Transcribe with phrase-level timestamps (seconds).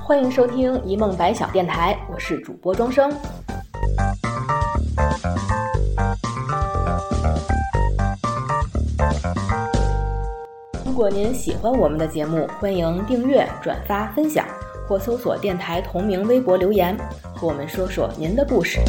[0.00, 3.12] 欢迎收听一梦百晓电台，我是主播庄生。
[10.84, 14.46] 如果您喜欢我们的节目，欢迎订阅、转发、分享，
[14.88, 16.96] 或搜索电台同名微博留言，
[17.34, 18.80] 和我们说说您的故事。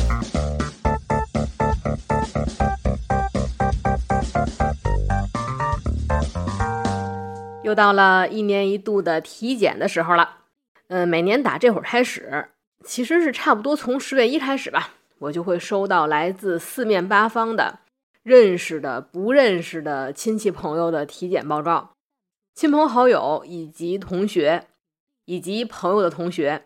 [7.78, 10.40] 到了一年一度的体检的时候了，
[10.88, 12.50] 嗯，每年打这会儿开始，
[12.84, 17.80] 其实是差不多从十月一开始吧，我就会收到来自四面八方的。
[18.24, 21.92] 认识的、不认识的亲戚朋友的体检报告，
[22.54, 24.66] 亲朋好友以及同学，
[25.24, 26.66] 以及朋友的同学、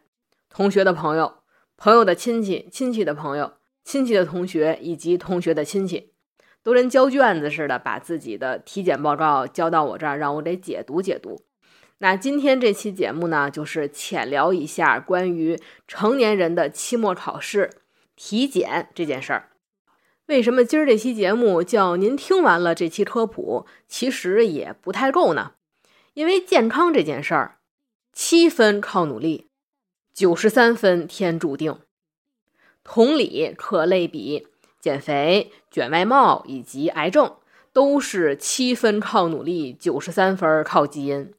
[0.50, 1.36] 同学的朋友、
[1.78, 3.54] 朋友的亲戚、亲戚的朋友、
[3.84, 6.11] 亲戚的同学以及同学的亲戚，
[6.64, 11.42] 都跟交卷子似的，把自己的体检报告交到我这儿，让我得解读解读。
[12.00, 17.70] 那今天这期节目呢，就是浅聊一下关于成年人的期末考试
[18.16, 19.50] 体检这件事儿。
[20.28, 25.54] 为什么今儿这期节目叫您听完了这期科普，其实也不太够呢？
[26.14, 27.58] 因为健康这件事儿，
[28.14, 29.48] 七分靠努力，
[30.14, 31.80] 九十三分天注定。
[32.84, 34.48] 同理，可类比
[34.82, 37.36] 减肥、卷外貌以及癌症，
[37.72, 41.32] 都是七分靠努力，九十三分靠基因。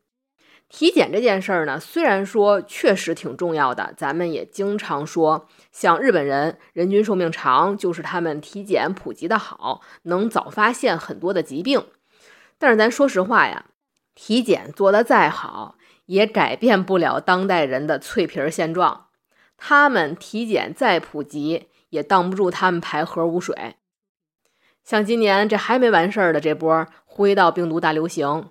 [0.69, 11.85] 体检这件事儿呢，虽然说确实挺重要的，咱们也经常说，像日本人人均寿命长，就是他们体检普及的好，能早发现很多的疾病。
[12.59, 13.67] 但是咱说实话呀，
[14.15, 19.09] 体检做得再好，也改变不了当代人的脆皮儿现状。
[19.59, 23.77] 他们体检再普及，也挡不住他们排核污水。
[24.83, 28.51] 像今年这还没完事儿的这波呼吸道病毒大流行，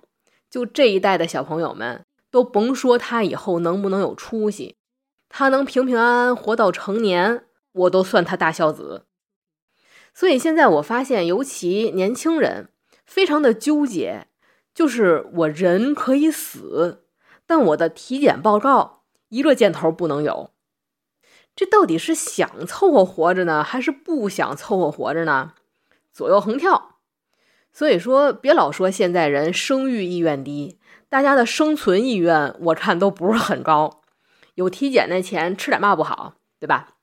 [0.50, 2.04] 就这一代的小朋友们。
[2.30, 4.76] 都甭说他以后能不能有出息，
[5.28, 9.04] 他能平平安安活到成年，我都算他大孝子。
[10.14, 12.70] 所以现在我发现，尤其年轻人
[13.04, 14.28] 非常的纠结，
[14.74, 17.04] 就是我人可以死，
[17.46, 20.51] 但我的体检报告一个箭头不能有。
[21.54, 25.52] 这到底是想凑合活着呢，还是不想凑合活着呢？
[26.12, 26.96] 左右横跳。
[27.72, 30.78] 所以说，别老说现在人生育意愿低。
[31.08, 34.00] 大家的生存意愿，我看都不是很高。
[34.54, 36.94] 有体检那钱，吃点嘛不好，对吧？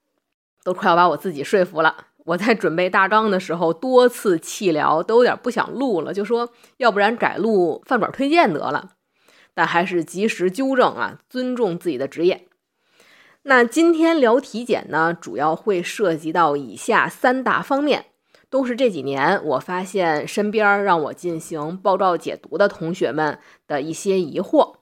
[0.63, 2.07] 都快要把我自己说服了。
[2.25, 8.91] 我在准备大纲的时候，多次弃聊，都有点不想录了，就说要不然改录饭馆推荐得了。
[9.53, 12.48] 但还是及时纠正啊，尊重自己的职业。
[13.43, 18.07] 那今天聊体检呢，主要会涉及到以下三大方面。
[18.49, 24.77] 都是这几年我发现身边让我进行报告解读的同学们的一些疑惑：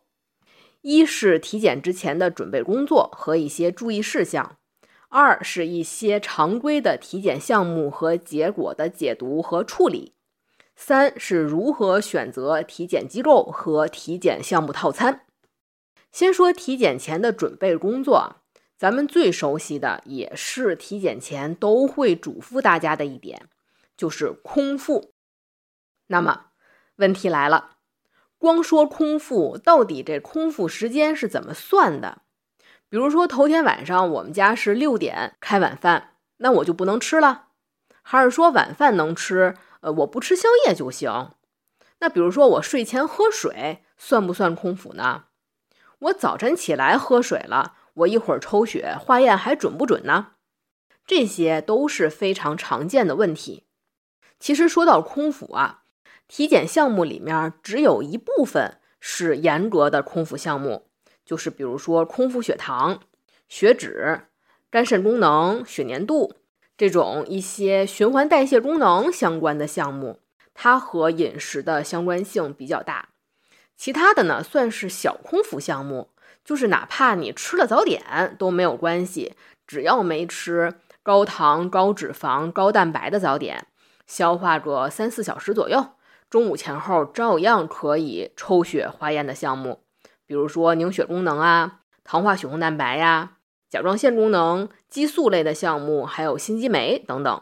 [0.81, 4.55] 一是体检之前的准备工作和一些注意事项；
[5.09, 10.13] 二是一些常规的体检项目和结果的解读和处理；
[10.77, 15.25] 三是如何选择体检机构和体检项目套餐。
[16.13, 18.37] 先说体检前的准备工作，
[18.77, 23.49] 咱们最熟悉的也是体检前都会嘱咐大家的一点。
[23.97, 25.15] 就是空腹，
[26.05, 26.51] 那么
[26.97, 27.77] 问题来了，
[28.37, 32.21] 光说空腹，到底这空腹时间是怎么算的？
[32.89, 37.47] 比如说头天晚上我们家是六点开晚饭，那我就不能吃了？
[38.03, 39.55] 还是说晚饭能吃？
[39.81, 41.31] 呃，我不吃宵夜就行？
[41.99, 45.23] 那比如说我睡前喝水，算不算空腹呢？
[45.97, 50.33] 我早晨起来喝水了，我一会儿抽血化验还准不准呢？
[51.05, 53.63] 这些都是非常常见的问题。
[54.39, 55.83] 其实说到空腹啊，
[56.27, 60.89] 体检项目里面只有一部分是严格的空腹项目，
[61.25, 63.01] 就是比如说空腹血糖、
[63.47, 64.27] 血脂、
[64.69, 66.35] 肝肾功能、血粘度
[66.77, 70.19] 这种一些循环代谢功能相关的项目，
[70.53, 73.09] 它和饮食的相关性比较大。
[73.75, 76.09] 其他的呢，算是小空腹项目，
[76.47, 79.33] 就是哪怕你吃了早点都没有关系，
[79.67, 83.67] 只要没吃高糖、高脂肪、高蛋白的早点。
[84.07, 85.85] 消化个三四小时左右，
[86.29, 89.81] 中午前后照样可以抽血化验的项目，
[90.25, 93.33] 比如说凝血功能啊、糖化血红蛋白呀、
[93.69, 97.41] 甲状腺功能、激素类的项目，还有心肌酶等等。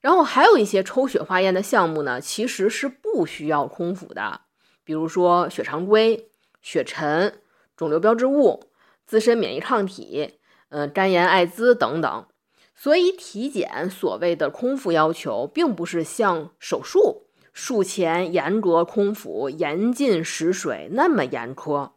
[0.00, 4.40] 然后还有一些抽血化验的项目呢，其实是不需要空腹的，
[4.82, 6.30] 比如说血常规、
[6.60, 7.40] 血沉、
[7.78, 8.64] 肿瘤标志物、
[9.06, 10.40] 自身免疫抗体、
[10.70, 12.26] 嗯，肝炎、艾滋等等。
[12.74, 21.92] 所以体检所谓的空腹要求，并不是像手术术前严格空腹，严禁食水，那么严苛。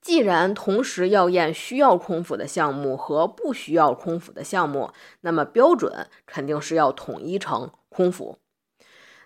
[0.00, 8.38] 既然同时要验需要空腹的项目和不需要空腹的项目，那么标准肯定是要统一成空腹。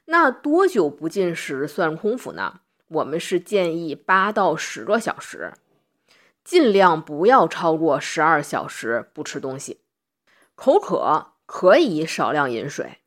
[0.07, 2.61] 那多久不进食算空腹呢？
[2.89, 5.55] 我们是建议八到十个小时，
[6.45, 9.81] 尽量不要超过十二小时不吃东西。
[10.55, 12.99] 口渴可以少量饮水。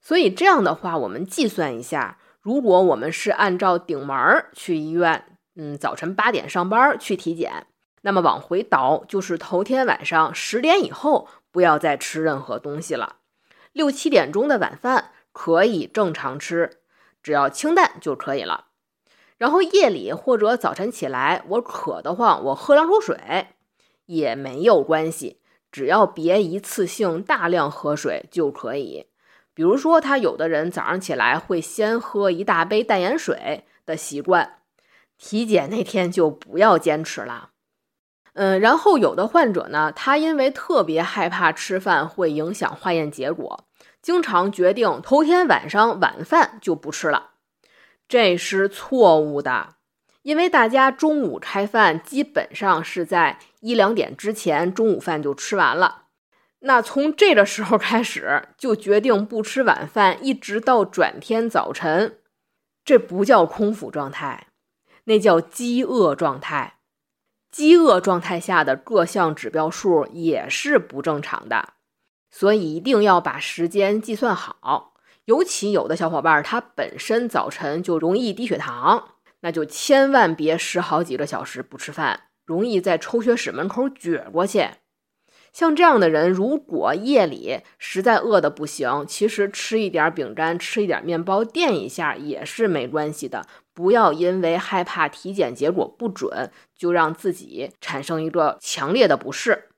[0.00, 5.38] 所以这样的话，我们计算一下，如果我们是按照顶门儿去医院。
[5.54, 7.66] 嗯，早晨八点上班去体检，
[8.00, 13.16] 那么往回倒就是头天晚上十点以后不要再吃任何东西了。
[13.72, 16.80] 六七点钟的晚饭可以正常吃，
[17.22, 18.68] 只要清淡就可以了。
[19.42, 23.48] 然后夜里或者早晨起来我渴得慌，我喝两口水
[24.06, 25.40] 也没有关系，
[25.72, 29.08] 只要别一次性大量喝水就可以。
[29.52, 34.58] 比如说，他有的人早上起来会先喝一大杯淡盐水的习惯。
[35.18, 37.50] 体检那天就不要坚持了，
[38.34, 43.64] 嗯，然后有的患者呢，他因为特别害怕吃饭会影响化验结果，
[44.00, 47.30] 经常决定头天晚上晚饭就不吃了，
[48.12, 49.76] 这是错误的，
[50.20, 56.08] 因为大家中午开饭基本上是在一两点之前中午饭就吃完了，
[56.58, 62.18] 那从这个时候开始就决定不吃晚饭，一直到转天早晨，
[62.84, 64.48] 这不叫空腹状态。
[65.04, 66.80] 那叫饥饿状态，
[67.50, 71.70] 饥饿状态下的各项指标数也是不正常的，
[72.30, 74.91] 所以一定要把时间计算好。
[75.26, 79.10] 尤其有的小伙伴他本身早晨就容易低血糖，
[79.40, 84.68] 那就千万别十好几个小时不吃饭，容易在抽血室门口撅过去。
[85.52, 93.46] 像这样的人，如果夜里实在饿得不行，其实吃一点饼干、吃一点面包垫一下也是没关系的。
[93.74, 99.68] 不要因为害怕体检结果不准，就让自己产生一个强烈的不适。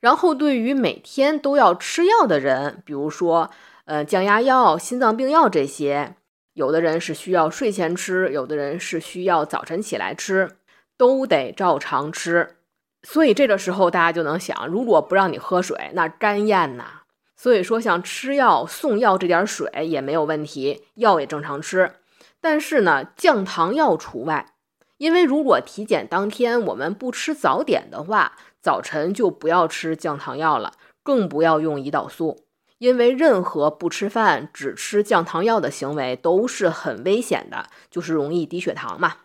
[0.00, 3.50] 然后，对于每天都要吃药的人，比如说
[3.86, 6.16] 呃降压药、心脏病药这些，
[6.52, 10.56] 有的人是需要睡前吃，有的人是需要早晨起来吃，
[10.96, 12.56] 都得照常吃。
[13.02, 17.02] 所以这个时候，大家就能想，如果不让你喝水，那干咽呐。
[17.36, 21.92] 所以说，像吃药送药这点水也没有问题，药也正常吃。
[22.40, 24.54] 但是呢，降糖药除外，
[24.96, 30.72] 因为如果体检当天我们不吃早点的话，早晨就不要吃降糖药了，
[31.02, 32.45] 更不要用胰岛素，
[32.78, 39.16] 因为任何不吃饭只吃降糖药的行为都是很危险的，就是容易低血糖嘛。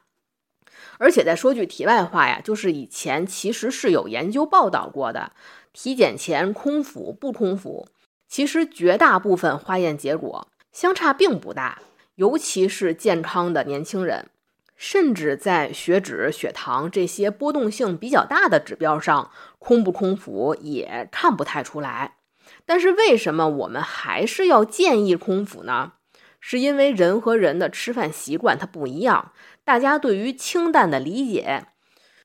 [0.97, 5.33] 而且再说句题外话呀，就是以前其实是有研究报道过的，
[5.73, 7.87] 体检前空腹不空腹，
[8.27, 11.81] 其实绝大部分化验结果相差并不大，
[12.15, 14.29] 尤其是健康的年轻人，
[14.77, 22.17] 甚至在血脂、血糖这些波动性比较大的指标上，空不空腹也看不太出来。
[22.65, 25.93] 但是为什么我们还是要建议空腹呢？
[26.39, 29.31] 是因为人和人的吃饭习惯它不一样。
[29.63, 31.67] 大家对于清淡的理解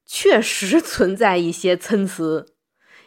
[0.06, 2.46] 确实存在一些参差。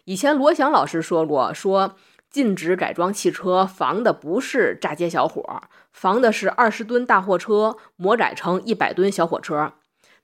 [0.06, 1.96] 以前罗翔老师说过，说
[2.30, 9.74] 禁止改装汽车，防的不是炸街小伙，防的是二十吨大货车魔改成一百吨小火车。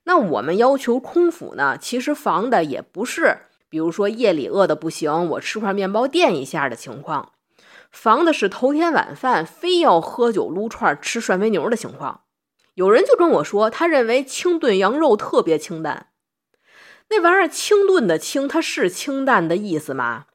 [0.04, 7.32] 那我们要求空腹呢，其实防的也不是，比如说夜里饿的不行，我吃块面包垫一下的情况，
[7.90, 12.22] 防的是头天晚饭非要喝酒撸串吃涮肥牛的情况。
[12.74, 16.08] 有人就跟我说，他认为清炖羊肉特别清淡，
[17.08, 20.26] 那玩意儿清炖的清，它是清淡的意思吗？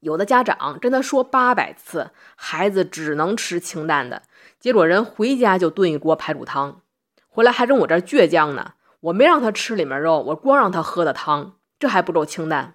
[0.00, 4.22] 有的家长跟他说八百次，孩子只能吃清淡的，
[4.60, 6.82] 结果人回家就炖一锅排骨汤，
[7.26, 8.74] 回来还跟我这倔强呢。
[9.00, 12.74] 我没让他吃里面肉，我光让他喝的汤，这还不够清淡？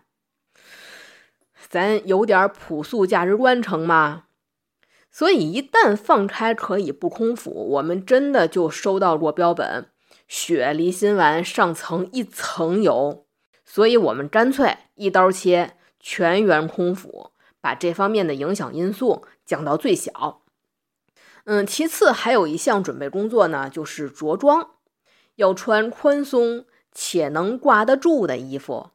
[1.70, 4.26] 咱有点朴素价值观成吗？
[5.10, 9.90] 所以，一旦放开可以不空腹，我们真的就收到过标本，
[10.28, 13.26] 血离心丸上层一层油。
[13.64, 17.32] 所以，我们干脆一刀切，全员空腹，
[17.62, 20.42] 把这方面的影响因素降到最小。
[21.46, 24.72] 嗯，其次还有一项准备工作呢，就是着装，
[25.36, 28.90] 要穿宽松且能挂得住的衣服。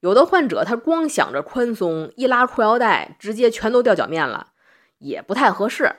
[0.00, 4.48] 有的患者他光想着宽松，一拉裤腰带，直接全都掉脚面了。
[4.98, 5.96] 也不太合适。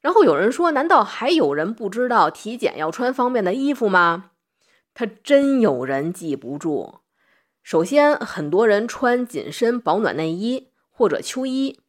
[0.00, 4.32] 然后有人说：“难道还有人不知道体检要穿方便的衣服吗？”
[4.92, 6.96] 他真有人记不住。
[7.62, 11.80] 首先，很多人穿紧身保暖内衣或者秋衣，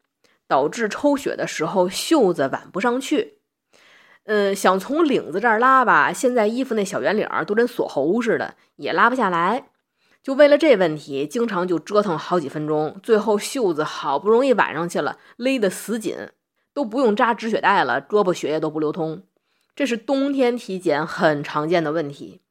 [0.47, 3.39] 导致抽血的时候袖子挽不上去。
[4.25, 9.67] 嗯，想从领子这儿拉吧，现在衣服那小圆领儿都跟锁喉似的，也拉不下来。
[10.25, 16.17] 就为了这问题，经常就折腾好几分钟，最后袖子好不容易挽上去了，勒得死紧，
[16.73, 19.21] 都不用扎止血带了，胳膊血液都不流通。
[19.75, 22.41] 这是冬天体检很常见的问题。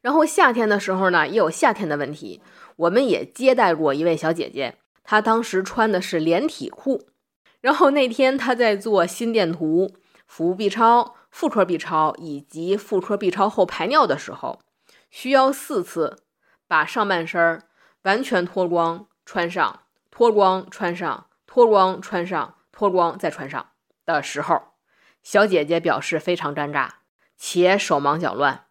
[0.00, 2.40] 然后夏天的时候呢，也有夏天的问题。
[2.76, 7.08] 我们也接待过一位小姐姐，她当时穿的是连体裤，
[7.60, 9.92] 然后那天她在做心电图。
[10.26, 14.60] 腹部 B 超、妇科 B 超以及妇科 B 超后排尿的时候，
[15.10, 16.22] 需要四次
[16.68, 17.62] 把上半身
[18.02, 19.80] 完全脱光穿上，
[20.10, 23.70] 脱光穿上，脱光穿上，脱光再穿上
[24.04, 24.62] 的时候，
[25.22, 26.88] 小姐姐表示非常尴尬
[27.36, 28.66] 且手忙脚乱，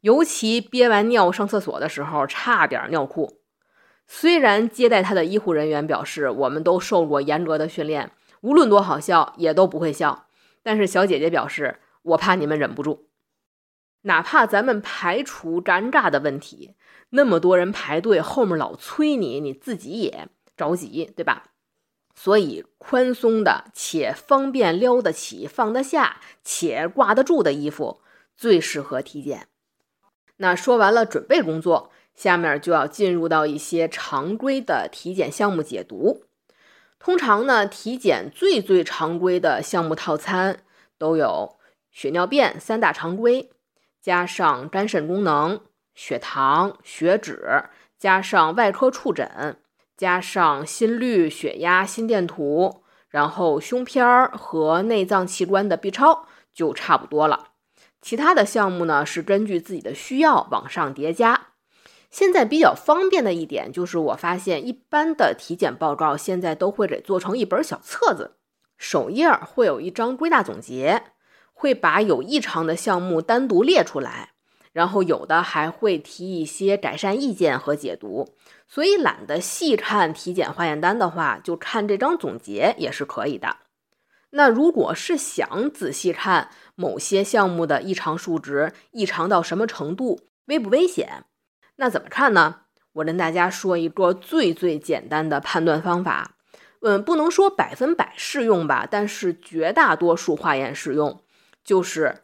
[0.00, 3.40] 尤其憋完尿上厕所的时候差点尿裤。
[4.06, 8.10] 虽然接待她的医护人员表示我们都受过严格的训练，
[8.40, 10.26] 无论多好笑也都不会笑。
[10.62, 13.08] 但是小姐姐表示，我怕你们忍不住，
[14.02, 16.74] 哪怕咱们排除尴尬的问题，
[17.10, 21.44] 那么多人排队，后面老催你，你自己也着急，对吧？
[22.14, 28.00] 所以宽松的且方便撩得起、放得下且挂得住的衣服
[28.36, 29.48] 最适合体检。
[30.36, 36.24] 那说完了准备工作，下面就要进入到一些常规的体检项目解读。
[36.98, 40.62] 通常呢，体检最最常规的项目套餐
[40.98, 41.56] 都有
[41.90, 43.50] 血尿便三大常规，
[44.02, 45.60] 加上肝肾功能、
[46.02, 47.64] 血糖、血脂，
[47.98, 49.58] 加上外科触诊，
[49.98, 57.48] 加上心率、血压、心电图，然后胸片儿和内脏器官的 B 超就差不多了。
[58.00, 61.48] 其他的项目呢，是根据自己的需要往上叠加。
[62.10, 68.38] 现在比较方便的一点就是，我发现一般的体检报告现在都会给做成一本小册子，
[68.78, 71.02] 首页会有一张归纳总结，
[71.52, 74.30] 会把有异常的项目单独列出来，
[74.72, 78.34] 然后有的还会提一些改善意见和解读。
[78.68, 83.56] 所以懒得细看体检化验单的话，就看这张总结也是可以的。
[84.30, 91.24] 那如果是想仔细看某些项目的异常数值，异常到什么程度，危不危险？
[91.76, 92.60] 那怎么看呢？
[92.92, 96.36] 我跟大家说一个最最简单的判断方法，
[96.82, 101.22] 嗯，不能说百分百适用吧，但是绝大多数化验适用，
[101.64, 102.22] 就是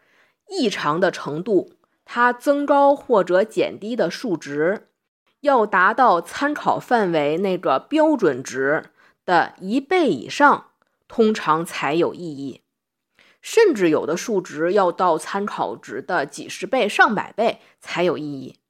[0.48, 1.72] 异常的程度，
[2.06, 4.88] 它增高或者减低的数值
[5.40, 8.84] 要达到参考范围那个标准值
[9.24, 10.70] 的一倍以上，
[11.08, 12.62] 通常才有意义，
[13.42, 18.60] 甚至有的数值要到参考值的几十倍、上百倍才有意义。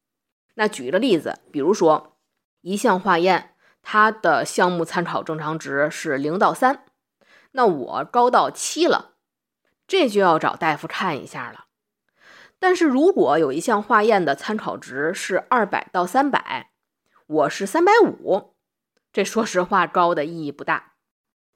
[0.54, 2.16] 那举一个例子，比如说
[2.62, 6.84] 一项化验，它的项目参考正常值是零到三，
[7.52, 9.12] 那我高到七了，
[9.86, 11.65] 这就要找大夫看一下了。
[12.68, 16.72] 但是如果有一项化验的参考值是二百到三百，
[17.28, 18.54] 我是三百五，
[19.12, 20.94] 这说实话高的意义不大。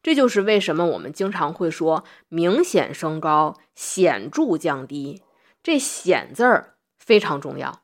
[0.05, 5.25] 这就是为什么我们经常会说明显升高、显著降低，
[5.65, 7.81] 这“显”字儿非常重要。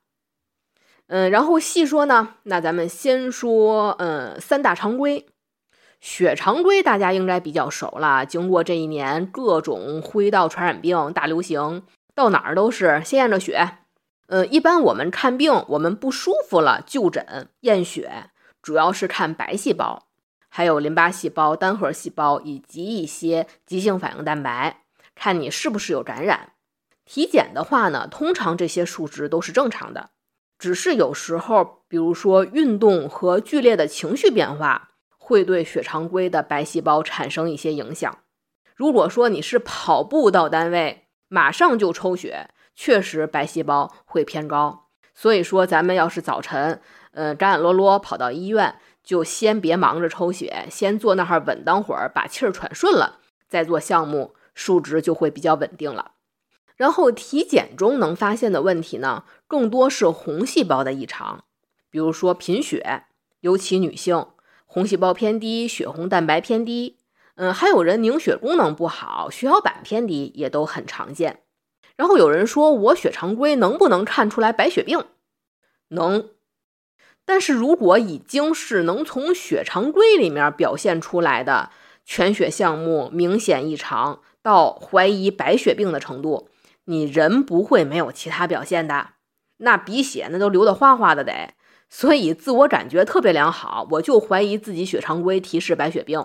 [1.09, 5.27] 嗯，然后细说呢，那咱们先说，嗯，三大常规，
[5.99, 8.25] 血常规大家应该比较熟了。
[8.25, 11.83] 经过这一年各种灰道传染病大流行，
[12.17, 13.77] 到哪儿都是先验着血。
[14.29, 18.31] 嗯，一般我们看病，我们不舒服了就诊验血，
[18.61, 20.09] 主要是看白细胞，
[20.49, 24.83] 还有淋巴细胞、单核细胞以及一些急性反应蛋白，
[25.15, 26.55] 看你是不是有感染。
[27.05, 30.11] 体检的话呢，通常这些数值都是正常的。
[30.59, 38.19] 只是有时候，比如说运动和剧烈的情绪变化，会对血常规的白细胞产生一些影响。
[38.75, 44.89] 如果说你是跑步到单位，马上就抽血，确实白细胞会偏高。
[45.15, 46.81] 所以说，咱们要是早晨，
[47.13, 56.13] 嗯，赶赶啰啰跑到医院，就先别忙着抽血，先坐那儿稳当会儿，把气儿喘顺了，再做项目，数值就会比较稳定了。
[56.77, 61.45] 然后体检中能发现的问题呢，更多是红细胞的异常，
[61.89, 63.05] 比如说贫血，
[63.41, 64.27] 尤其女性
[64.67, 66.99] 红细胞偏低，血红蛋白偏低，
[67.37, 71.41] 嗯，还有人凝血功能不好，血小板偏低也都很常见。
[71.97, 75.05] 然后有人说我血常规能不能看出来白血病？
[75.89, 76.31] 能，
[77.25, 81.71] 但是如果已经是能从血常规里面表现出来的
[82.05, 86.49] 全血项目明显异常到怀疑白血病的程度。
[86.89, 89.09] 你人不会没有其他表现的，
[89.57, 91.55] 那鼻血那都流的哗哗的得，
[91.91, 96.25] 所以自我感觉特别良好，我就怀疑自己血常规提示白血病，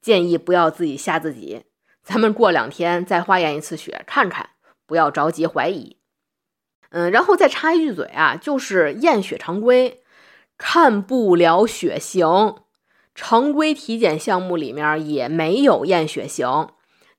[0.00, 1.64] 建议不要自己吓自己，
[2.02, 4.50] 咱们过两天再化验一次血看看，
[4.86, 5.96] 不要着急怀疑。
[6.90, 10.02] 嗯，然后再插一句嘴啊，就是验血常规
[10.56, 12.56] 看不了血型，
[13.14, 16.68] 常规体检项目里面也没有验血型。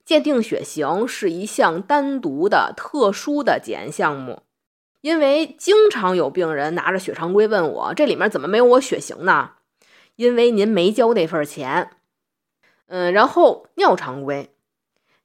[0.04, 4.44] 鉴定血型是一项单独的、特殊的检验项目，
[5.02, 9.50] 因为经常有病人拿着血常规问我，这里面怎么没有我血型呢？
[10.16, 11.90] 因为您没交那份钱。
[12.88, 14.54] 嗯，然后尿常规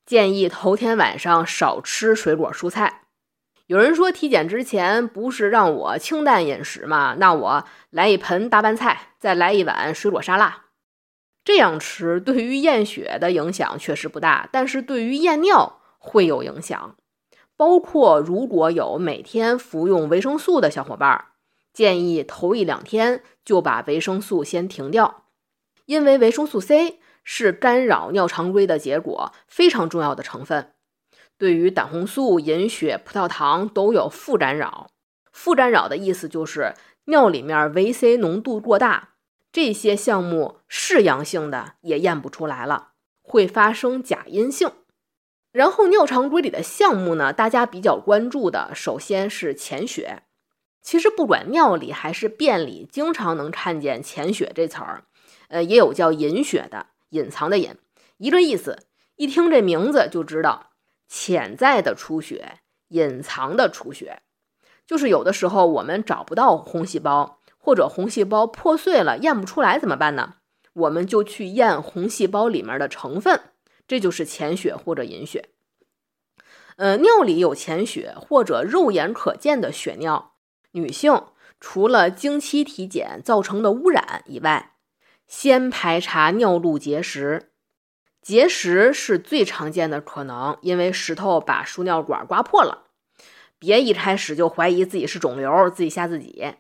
[0.05, 3.01] 建议头天晚上少吃水果蔬菜。
[3.67, 7.15] 有人说体检之前不是让我清淡饮食吗？
[7.17, 10.65] 那我来一盆大拌菜，再来一碗水果沙拉。
[11.45, 16.95] 这样吃对于验血的影响确实不大，但是对于验尿会有影响。
[17.55, 21.27] 包括如果有每天服用维生素的小伙伴，
[21.71, 25.23] 建议头一两天就把维生素先停掉，
[25.85, 30.73] 因为维生素 C 是干扰尿常规的结果，非常重要的成分，
[31.37, 34.89] 对于胆红素、饮血、葡萄糖都有负干扰。
[35.31, 36.73] 负干扰的意思就是
[37.05, 39.09] 尿里面维 C 浓度过大。
[39.51, 42.89] 这些项目是阳性的也验不出来了，
[43.21, 44.71] 会发生假阴性。
[45.51, 50.23] 然后尿常规里的项目呢，大家比较关注的，首先是潜血。
[50.81, 55.03] 其实不管尿里还是便里，经常能看见潜血这词儿，
[55.49, 57.75] 呃，也有叫隐血的，隐藏的隐，
[58.17, 58.85] 一个意思。
[59.15, 60.71] 一听这名字就知道，
[61.07, 64.21] 潜在的出血，隐藏的出血，
[64.85, 67.39] 就是有的时候我们找不到红细胞。
[67.65, 70.33] 或者红细胞破碎了验不出来怎么办呢？
[70.73, 73.39] 我们就去验红细胞里面的成分，
[73.87, 75.47] 这就是潜血或者隐血。
[76.75, 80.33] 呃，尿里有潜血或者肉眼可见的血尿，
[80.71, 81.23] 女性
[81.61, 84.72] 除了经期体检造成的污染以外，
[85.27, 87.51] 先排查尿路结石。
[88.21, 92.87] 结石是最常见的可能，因为石头把输尿管刮破了。
[93.59, 96.55] 别一开始就怀疑自己是肿瘤，自己吓自己。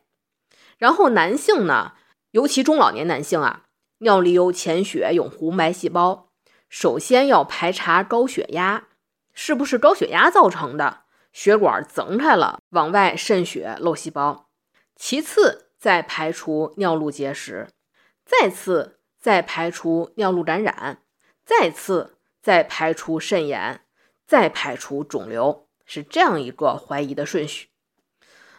[0.77, 1.93] 然后男性呢，
[2.31, 3.63] 尤其中老年男性啊，
[3.99, 6.29] 尿里有潜血、有红白细胞，
[6.67, 8.87] 首先要排查高血压，
[9.33, 11.03] 是不是高血压造成的？
[11.31, 14.49] 血管增开了，往外渗血漏细胞。
[14.95, 17.67] 其次再排除尿路结石，
[18.25, 20.99] 再次再排除尿路感染，
[21.45, 23.81] 再次再排除肾炎，
[24.25, 27.67] 再排除肿瘤，是这样一个怀疑的顺序。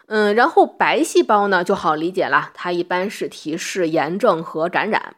[0.07, 5.15] 嗯，然后白细胞呢就好理解了，它一般是提示炎症和感染。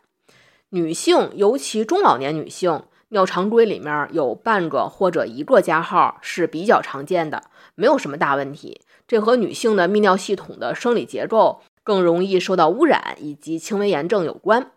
[0.70, 7.44] 女性，尤其中老年女性，尿常规里面有半个或者一个加号是比较常见的，
[7.76, 8.82] 没有什么大问题。
[9.08, 14.72] 这和女性的泌尿系统的生理结构更容易受到污染以及轻微炎症有关。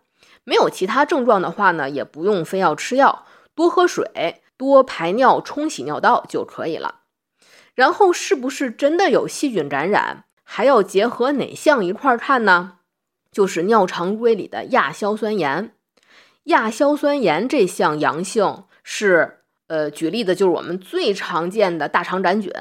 [0.45, 7.01] 没有其他症状的话呢，也不用非要吃药，多喝水，多排尿，冲洗尿道就可以了。
[7.75, 10.23] 然后是不是真的有细菌感染？
[10.45, 12.77] 还要结合哪项一块看呢？
[13.29, 15.73] 就是尿常规里的亚硝酸盐。
[16.45, 22.53] 亚硝酸盐这项阳性是，呃，举例子就是我们最常见的大肠杆菌，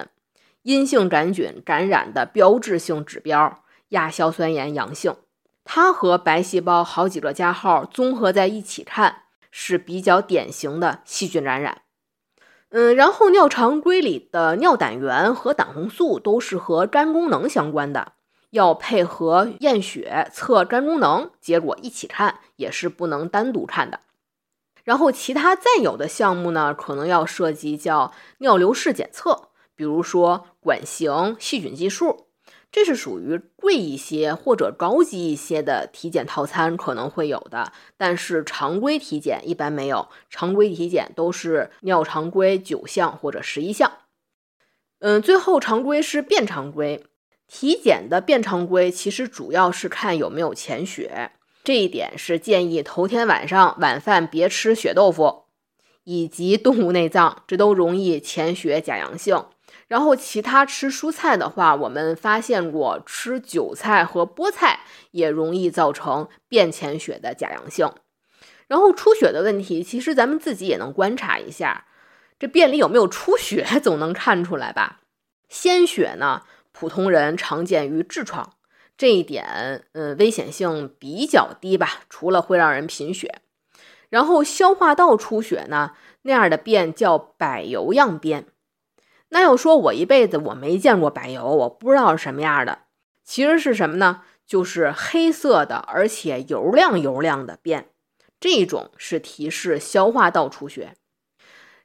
[0.62, 3.59] 阴性杆菌感染的标志性指标。
[3.90, 5.14] 亚硝酸盐阳性，
[5.62, 11.82] 它和白细胞好几个加号综合在一起看，是比较典型的细菌感染。
[12.70, 18.12] 嗯，然后尿常规里的尿胆源和胆红素都是和肝功能相关的，
[18.50, 24.00] 要配合验血测肝功能，结果一起看也是不能单独看的。
[24.84, 32.29] 然后其他再有的项目呢，可能要涉及叫尿流式检测，比如说管型细菌计数。
[32.72, 40.08] 这是属于贵一些或者高级一些的体检套餐可能会有的，但是常规体检一般没有。
[40.28, 43.92] 常规体检都是尿常规九项或者十一项。
[45.00, 47.04] 嗯，最后常规是便常规
[47.48, 51.32] 体检的便常规，其实主要是看有没有潜血。
[51.64, 55.44] 这一点是建议头天晚上晚饭别吃血豆腐
[56.04, 59.44] 以及动物内脏，这都容易潜血假阳性。
[59.90, 67.92] 然后其他吃蔬菜的话，我们发现过吃韭菜和菠菜也容易造成便潜血的假阳性。
[68.68, 71.86] 然后出血的问题，其实咱们自己也能观察一下，
[72.38, 75.00] 这便里有没有出血， 总能看出来吧？
[75.48, 78.52] 鲜血呢，普通人常见于痔疮，
[78.96, 83.40] 这一点，嗯，危险性比较低吧，除了会让人贫血。
[84.08, 88.46] 然后消化道出血呢，那样的便叫柏油样便。
[89.30, 92.80] 那要说我一辈子我没见过柏油，我不知道是什么样的。
[93.24, 94.22] 其实是什么呢？
[94.46, 97.86] 就是黑色的，而且油亮油亮的便。
[98.40, 100.94] 这种是提示消化道出血。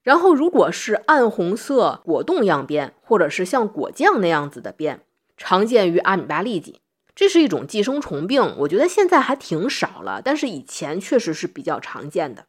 [0.02, 5.02] 然后如果是暗红色果冻样便，或者是像果酱那样子的便，
[5.38, 6.80] 常见于阿米巴痢疾。
[7.14, 12.46] 这是一种寄生虫病，我觉得现在还挺少了，但是以前确实是比较常见的。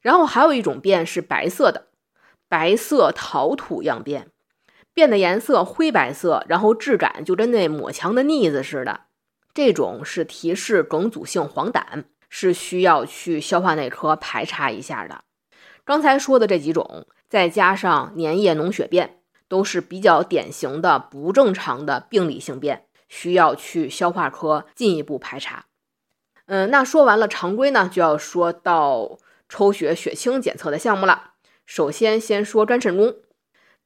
[0.00, 1.86] 然后还有一种便是白色的，
[2.48, 4.28] 白色陶土样便，
[4.94, 9.02] 便的颜色灰白色，然后质感就跟那抹墙的腻子似的。
[9.54, 15.24] 这种是提示梗阻性黄疸，是需要去消化内科排查一下的。
[15.84, 22.84] 刚才说的这几种，再加上粘液脓血便，都是比较典型的不正常的病理性便。
[23.10, 25.64] 需要去消化科进一步排查。
[26.44, 31.27] 嗯，那说完了常规呢，就要说到抽血血清检测的项目了。
[31.68, 33.16] 首先，先说肝肾功。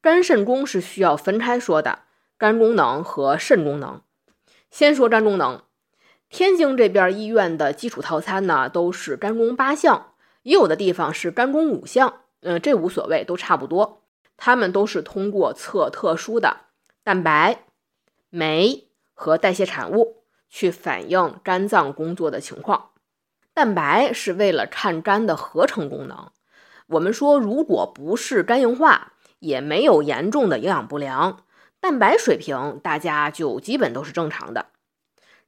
[0.00, 2.04] 肝肾功是需要分开说的，
[2.38, 4.00] 肝功能和肾功能。
[4.70, 5.62] 先说肝功能，
[6.28, 10.14] 天津这边医院的基础套餐呢，都是肝功八项，
[10.44, 12.20] 也有的地方是肝功五项。
[12.42, 14.04] 嗯，这无所谓，都差不多。
[14.36, 16.58] 他们都是通过测特殊的
[17.02, 17.64] 蛋白、
[18.30, 18.86] 酶。
[19.12, 22.90] 和代谢产物去反映肝脏工作的情况。
[23.52, 26.30] 蛋白是为了看肝的合成功能。
[26.88, 31.42] 我们说，如果不是肝硬化，也没有严重的营养不良，
[31.80, 34.66] 蛋白水平大家就基本都是正常的。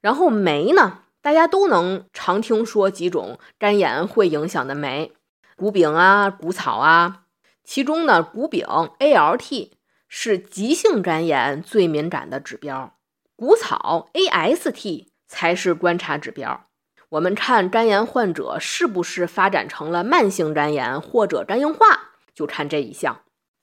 [0.01, 5.13] 然后酶呢，大家都能常听说几种肝炎会影响的酶，
[5.55, 7.23] 谷丙啊、谷草啊。
[7.63, 8.65] 其中呢，谷丙
[8.99, 9.71] ALT
[10.07, 12.93] 是急性肝炎最敏感的指标。
[13.35, 16.67] 谷草 AST 才是观察指标。
[17.09, 23.21] 我们看肝炎患者是不是发展成了慢性肝炎或者肝硬化，就看这一项。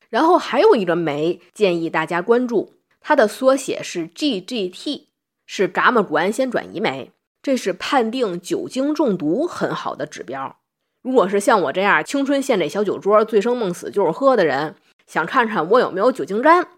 [0.09, 5.07] 然后还有一个酶建议大家关注，它的缩写是 GGT，
[5.47, 7.11] 是伽马谷氨酰转移酶，
[7.43, 10.59] 这是判定酒精中毒很好的指标。
[11.03, 14.77] 如果是像我这样青春献给小酒桌，醉生梦死就是喝的人，
[15.07, 16.69] 想看看我有没有酒精肝。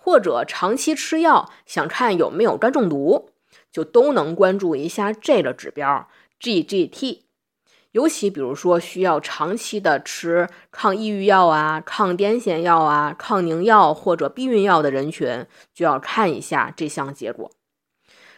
[0.00, 3.28] 或者长期吃药，想看有没有肝中毒，
[3.70, 6.08] 就都能关注一下这个指标
[6.40, 7.20] GGT。
[7.92, 17.50] 尤其比如说需要长期的吃抗抑郁药啊、抗癫痫药啊、抗凝药或者避孕药的人群，就要看一下这项结果。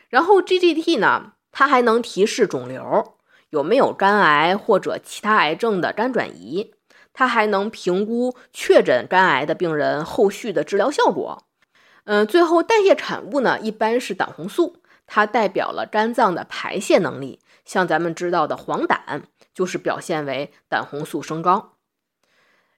[0.08, 3.14] 然后 GGT 呢，它还能提示肿瘤
[3.50, 6.72] 有没有肝癌或者其他癌症的肝转移，
[7.12, 11.44] 它还能评估确诊肝癌的病人后续的治疗效果。
[12.04, 14.76] 嗯，最后代谢产物呢，一般是胆红素，
[15.12, 17.40] 它代表了肝脏的排泄能力。
[17.64, 21.72] 像咱们知道的黄疸，就是表现为胆红素升高。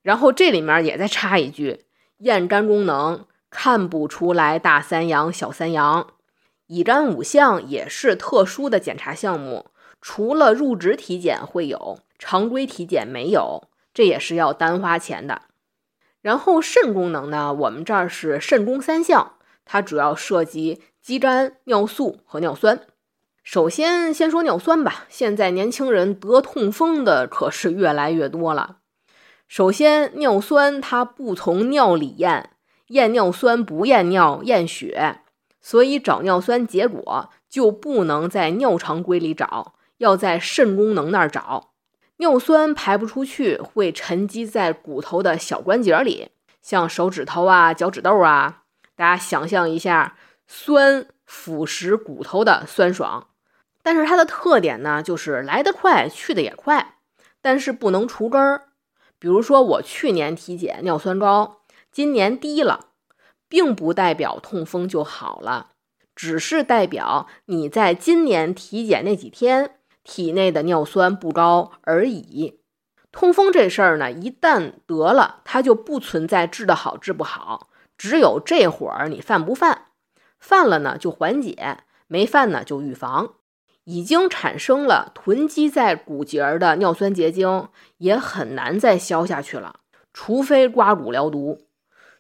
[0.01, 1.85] 然后这里面也再插一句，
[2.19, 6.09] 验肝功能看不出来大三阳小三阳，
[6.69, 9.67] 乙肝五项也是特殊的检查项目，
[10.01, 15.43] 除了入职体检会有，常规体检没有，这也是要单花钱的。
[16.23, 17.53] 然后肾功能呢？
[17.53, 22.81] 我们这儿是肾功三项，它主要涉及肌酐、尿素和尿酸。
[23.43, 28.77] 首先先说尿酸吧，现在年轻人得痛风的可是越来越多了。
[29.49, 32.51] 首先，尿酸它不从尿里验，
[32.87, 35.23] 验尿酸不验尿，验血，
[35.61, 41.73] 所以找尿酸结果就不能在尿常规里找，要在肾功能那儿找。
[42.19, 46.29] 尿酸排不出去，会沉积在骨头的小关节里，
[46.63, 48.61] 像手指头啊、脚趾头啊。
[48.95, 50.17] 大家想象一下，
[50.55, 53.29] 酸腐蚀骨头的酸爽。
[53.83, 56.97] 但是它的特点呢，就是来得快，去的也快，
[57.41, 58.69] 但是不能除根儿。
[59.19, 62.89] 比如说我去年体检尿酸高，今年低了，
[63.49, 65.71] 并不代表痛风就好了，
[66.15, 69.77] 只是代表你在今年体检那几天。
[70.05, 72.59] 体内的尿酸不高而已。
[73.13, 79.87] 痛风这事儿呢，一旦得了，它就不存在治得好治不好，只有这会儿你犯不犯，
[80.43, 83.35] 犯了呢就缓解，没犯呢就预防。
[83.85, 89.77] 已经产生了囤积在骨节的尿酸结晶，也很难再消下去了，
[90.13, 91.67] 除非刮骨疗毒。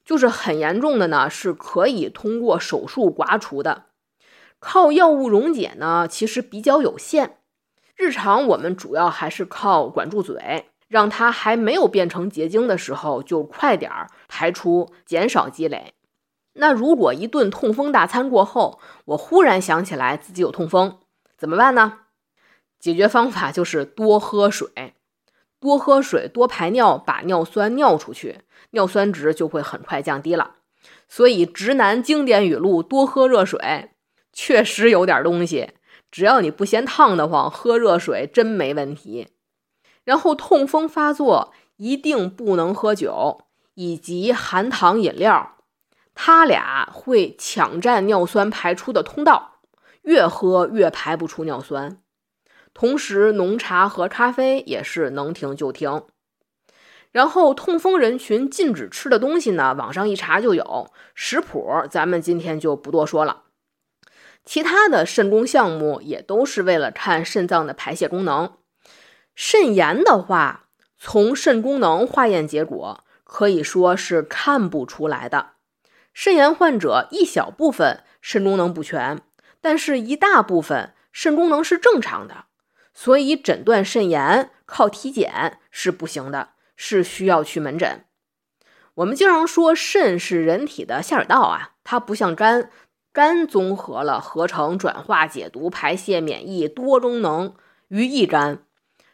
[0.04, 3.86] 就是很严重的呢，是可以通过手术刮除的。
[4.60, 7.38] 靠药物溶解呢，其实比较有限。
[7.96, 15.94] 日常我们主要还是靠管住嘴，让它还没有变成结晶的时候就快点儿排出，减少积累。
[16.54, 20.98] 那如果一顿痛风大餐过后，我忽然想起来自己有痛风，
[21.38, 22.00] 怎么办呢？
[22.78, 24.94] 解决方法就是多喝水，
[25.60, 30.56] 多喝水，多排尿，把尿酸尿出去，尿酸值就会很快降低了。
[31.08, 33.90] 所以直男经典语录：多喝热水，
[34.32, 35.70] 确实有点东西。
[36.10, 39.28] 只要你不嫌烫得慌，喝热水真没问题。
[40.04, 45.56] 然后痛风发作一定不能喝酒以及含糖饮料，
[46.14, 49.60] 它俩会抢占尿酸排出的通道，
[50.02, 51.98] 越喝越排不出尿酸。
[52.74, 56.04] 同时，浓茶和咖啡也是能停就停。
[57.10, 63.42] 然后，痛风人群禁止吃的东西呢，网上一查就有食谱，咱们今天就不多说了。
[64.44, 68.54] 其他的肾功项目也都是为了看肾脏的排泄功能。
[69.34, 75.51] 肾炎的话，从肾功能化验结果可以说是看不出来的。
[76.12, 79.20] 肾炎患者一小部分肾功能不全，
[79.60, 82.46] 但是一大部分肾功能是正常的。
[82.94, 88.04] 所以诊断肾炎靠体检是不行的，是需要去门诊。
[88.96, 92.70] 我们经常说肾是人体的下水道啊，它不像肝，
[93.10, 97.54] 肝综合了合成、转化、解毒、排泄、免疫多功能
[97.88, 98.64] 于一肝。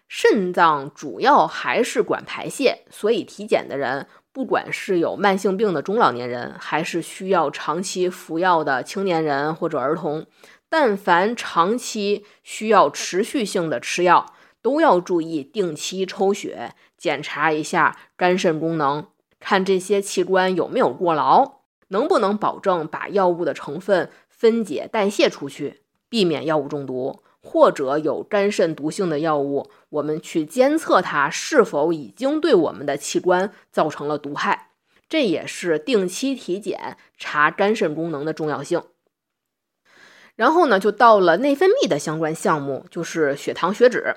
[0.08, 10.26] 肾脏主要还是管排泄，所以体检的人，不管是有慢性病的中老年人，还是需要长期服药的青年人或者儿童。
[10.68, 19.06] 但凡长期需要持续性的吃药，都要注意定期抽血检查一下肝肾功能，
[19.40, 34.70] 看这些器官有没有过劳，能不能保证把药物的成分分解代谢出去，避免药物中毒，或者有肝肾毒性的药物，我们去监测它是否已经对我们的器官造成了毒害。
[35.08, 38.82] 这也是定期体检查肝肾功能的重要性。
[40.36, 44.16] 然后呢，就到了内分泌的相关项目，就是血糖、血脂、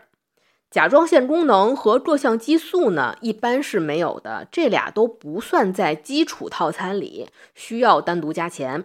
[0.69, 8.83] 甲状腺功能和各项激素呢，一般是没有的，这俩都不算在基础套餐里，需要单独加钱。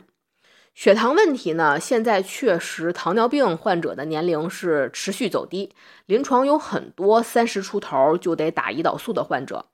[0.77, 9.65] 血糖问题呢，现在确实糖尿病患者的年龄是持续走低，临床有很多三十出头就得打胰岛素的患者，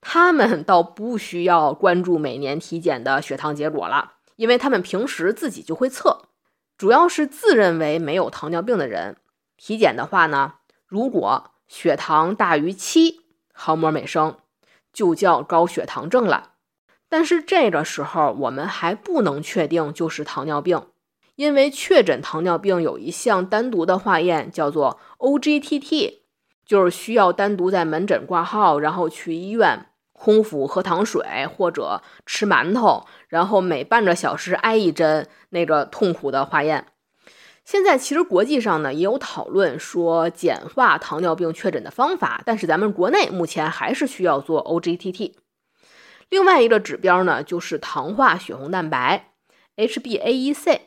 [0.00, 6.22] 他们 倒不需要关注每年体检的血糖结果了，因为他们平时自己就会测。
[6.76, 9.18] 主要是自认为没有糖尿病的人，
[9.56, 13.20] 体检的话呢，如果血糖大于七
[13.52, 14.36] 毫摩尔每升，
[14.92, 16.49] 就叫高血糖症了。
[17.10, 20.80] 但是这个时候我们还不能确定就是糖尿病，
[21.34, 26.20] 因为确诊糖尿病有一项单独的化验叫做 OGTT，
[26.64, 29.88] 就是需要单独在门诊挂号，然后去医院。
[30.12, 31.24] 空腹喝糖水
[31.56, 36.88] 或者吃馒头，然后每半个小时挨一针那个痛苦的化验。
[37.64, 45.32] 现在其实国际上呢也有讨论说简化糖尿病确诊的方法，但是咱们国内目前还是需要做 OGTT。
[46.30, 49.32] 另外一个指标呢就是糖化血红蛋白
[49.76, 50.80] HbA1c，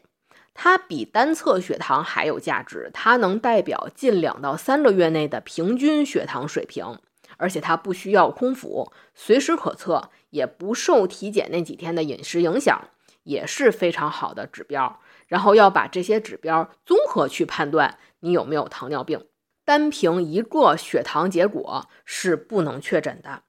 [0.53, 6.97] 它比单侧血糖还有价值，它能代表近两到三个月内的平均血糖水平。
[7.38, 12.89] 而且它不需要空腹，随时可测，也不受体检那几天的饮食影响，
[13.23, 14.99] 也是非常好的指标。
[15.27, 19.25] 然后要把这些指标综合去判断你有没有糖尿病，
[19.65, 23.41] 单凭一个血糖结果是不能确诊的。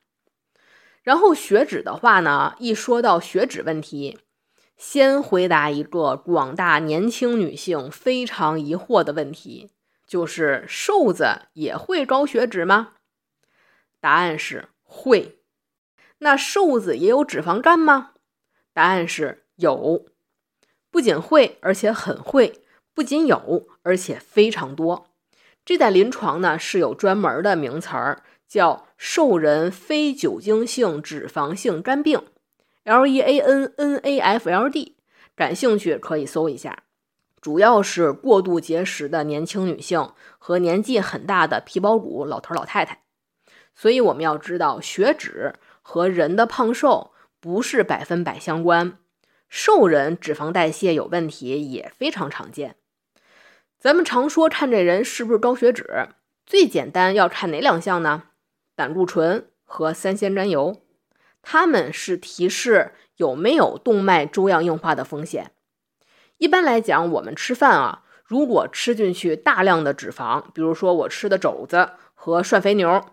[1.04, 4.18] 然后血脂的话呢，一说到血脂问题，
[4.76, 9.70] 先回答一个广大年轻女性非常疑惑的问题，
[10.06, 12.94] 就是瘦子也会高血脂吗？
[14.00, 15.38] 答案是会。
[16.18, 18.12] 那瘦子也有脂肪肝吗？
[18.72, 20.06] 答案是有，
[20.90, 22.64] 不仅会，而且很会。
[22.94, 25.08] 不仅有，而且非常多。
[25.64, 32.22] 这在临床呢是有专门的名词儿，叫瘦人非酒精性脂肪性肝病
[32.84, 33.74] （LEAN-NAFLD）。
[35.36, 36.84] 感兴趣可以搜一下。
[37.40, 43.02] 主要是过度节食的年轻女性和年纪很大的皮包骨老头老太太。
[43.74, 48.98] 所以我们要知道，血脂和人的胖瘦不是百分百相关。
[49.48, 52.76] 瘦人脂肪代谢有问题也非常常见。
[53.78, 56.08] 咱们常说看这人是不是高血脂，
[56.46, 58.22] 最简单要看哪两项呢？
[58.74, 60.82] 胆固醇和三酰甘油，
[61.42, 65.52] 它们是提示有没有动脉粥样硬化的风险。
[66.38, 73.04] 一般来讲，我们吃饭啊，如果吃进去大量的脂肪，比如说我吃的肘子和涮肥牛。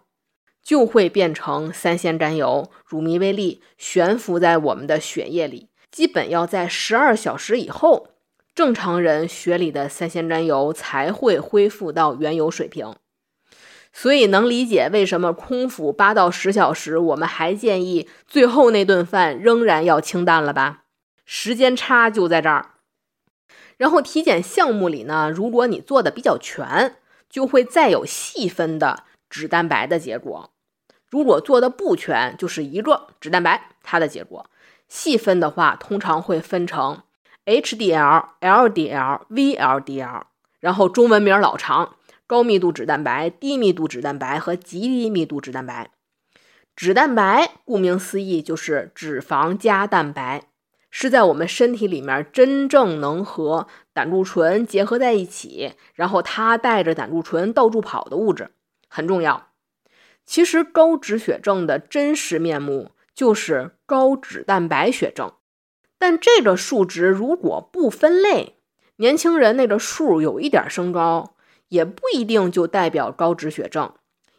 [0.63, 8.09] 就会变成三酰甘油，乳糜微粒悬浮在我们的血液里，基本要在十二小时以后，
[8.53, 12.93] 正常人血里的三酰甘油才会恢复到原有水平。
[13.93, 20.83] 所以能理解为什么空腹八到十小时，我们还建议最后那顿饭仍然要清淡了吧？
[21.25, 22.71] 时间差就在这儿。
[23.77, 26.97] 然后体检项目里呢，如果你做的比较全，
[27.29, 29.03] 就会再有细分的。
[29.29, 30.51] 脂蛋白的结果，
[31.09, 34.49] 如果做的不全，就是一个脂蛋白它的结果。
[34.89, 37.03] 细分的话，通常会分成
[37.45, 40.23] HDL、LDL、VLDL，
[40.59, 41.95] 然后中文名老长，
[42.31, 45.91] 高密度脂蛋白、低密度脂蛋白和极低密度脂蛋白。
[46.77, 50.43] 脂蛋白顾名思义就是脂肪加蛋白，
[50.89, 58.51] 是在我们身体里面真正能和胆固醇结合在一起，然后它带着胆固醇到处跑的物质，
[58.87, 59.49] 很重要。
[60.25, 62.91] 其实高脂血症的真实面目。
[63.13, 65.33] 就是高脂蛋白血症，
[65.99, 68.55] 但这个数值如果不分类，
[68.95, 71.35] 年轻人那个数有一点升高，
[71.71, 73.93] 也不一定就代表高脂血症，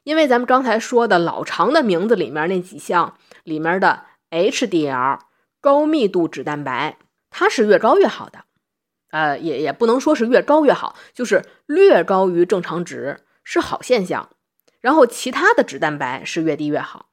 [0.04, 5.18] 因为咱们刚才说的老长的名字里面那几项里面的 HDL
[5.58, 6.98] 高密度脂蛋白，
[7.30, 8.44] 它是越高越好的，
[9.10, 14.28] 呃，也也不能说是越高越好，就是略高于正常值是好现象，
[14.82, 17.06] 然后其他的脂蛋白是越低越好。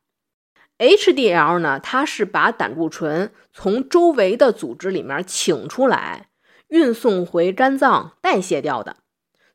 [0.79, 1.79] HDL 呢？
[1.79, 6.27] 它是把胆固醇从周围的组织里面请出来，
[6.67, 8.97] 运送回肝脏代谢掉的，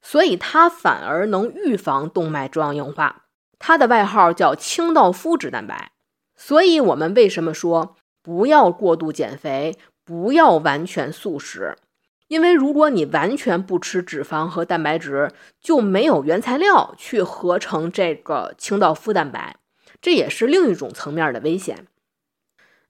[0.07, 3.25] 所以它反而能预防动脉粥样硬化。
[3.59, 5.93] 它的外号叫清道夫脂蛋白。
[6.37, 11.77] 所以，我们为什么说不要过度减肥，不要完全素食？
[12.29, 19.57] 因为如果你完全不吃脂肪和蛋白质，就没有原材料去合成这个清道夫蛋白。
[20.03, 21.87] 这也是另一种层面的危险，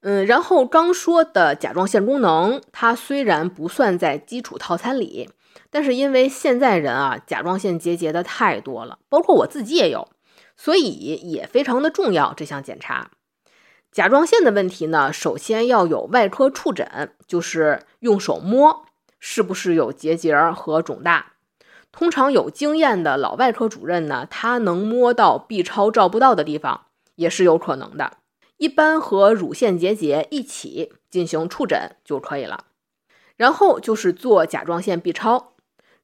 [0.00, 5.30] 嗯，然后刚说的甲状腺功能，它虽然不算在基础套餐里，
[5.70, 10.08] 但是因为现在人啊甲状腺结节的太多了，包括我自己也有，
[10.56, 10.90] 所以
[11.30, 13.10] 也非常的重要这项检查。
[13.90, 18.86] 甲状腺的问题呢，首先要有外科触诊，就是用手摸
[19.18, 21.32] 是不是有结节和肿大。
[21.92, 26.86] 通常有经验的老外科主任呢，他能摸到 B 超照不到的地方。
[27.16, 28.16] 也是有可能的，
[28.56, 32.64] 一般和乳腺结节一起进行触诊就可以了。
[33.36, 35.54] 然后就是做甲状腺 B 超，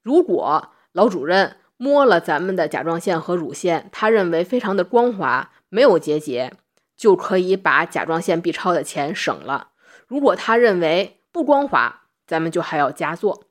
[0.02, 6.52] 如果老主任摸了咱们的甲状腺和乳腺，他认为非常的光滑，没有结节，
[6.96, 9.68] 就可以把甲状腺 B 超的钱省了。
[10.06, 13.44] 如果他认为不光滑，咱们就还要加做。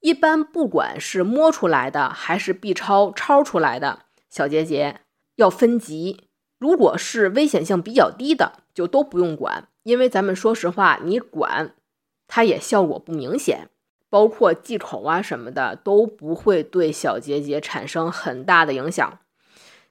[0.00, 5.00] 一般不管是摸出来的还是 B 超超出来的小结节，
[5.36, 6.28] 要分级。
[6.58, 11.74] 如果是危险性比较低的，就都不用管，因为咱们说实话，你管
[12.34, 13.68] 它也效果不明显，
[14.08, 19.18] 包括忌口啊什么的都不会对小结节产生很大的影响。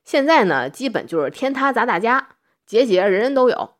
[0.03, 2.29] 现在呢，基本就是天塌砸大家，
[2.65, 3.75] 结节人人都有。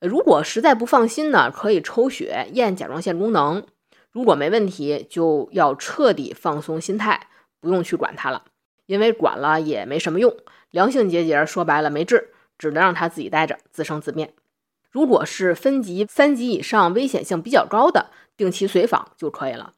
[0.00, 3.64] 如果实在不放心呢，可以抽血验甲状腺功能，
[4.12, 8.44] 如果没问题，就要彻底放松心态，不用去管它了，
[8.84, 10.36] 因为管了也没什么用。
[10.70, 14.34] 良性结节说白了没治，只能让它自己待着，自生自灭。
[14.94, 19.72] 如果是分级三级以上、危险性比较高的，定期随访就可以了。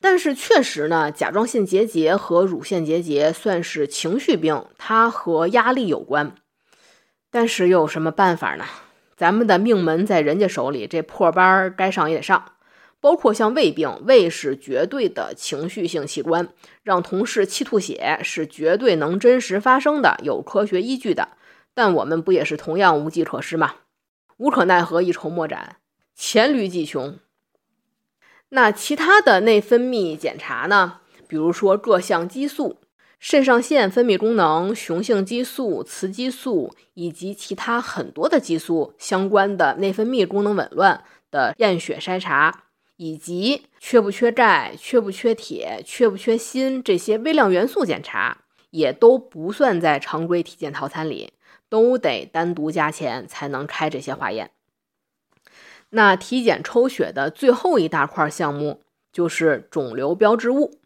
[0.00, 6.34] 但是确实呢，甲状腺结节和乳腺结节算是情绪病，它和压力有关。
[7.30, 8.64] 但是又有什么办法呢？
[9.14, 12.52] 咱们的命门在人家手里，这破班该上也得上。
[12.98, 16.48] 包括像胃病，胃是绝对的情绪性器官，
[16.82, 21.28] 让同事气吐血是绝对能真实发生的，有科学依据的。
[21.74, 23.74] 但我们不也是同样无计可施吗？
[24.38, 25.76] 无可奈何，一筹莫展，
[26.14, 27.18] 黔驴技穷。
[28.50, 31.00] 那其他的内分泌检查呢？
[31.26, 32.78] 比如说各项激素、
[33.18, 42.62] 肾上腺分泌功能、雄性激素、雌激素以及其他很多的激素相关的内分泌功能紊乱的验血筛查。
[42.98, 48.38] 以及缺不缺钙、缺不缺铁、缺不缺锌这些微量元素检查，
[48.70, 51.30] 也都不算在常规体检套餐里，
[51.68, 54.50] 都得单独加钱才能开这些化验。
[55.90, 60.80] 那体检抽血的最后一大块项目就是肿瘤标志物。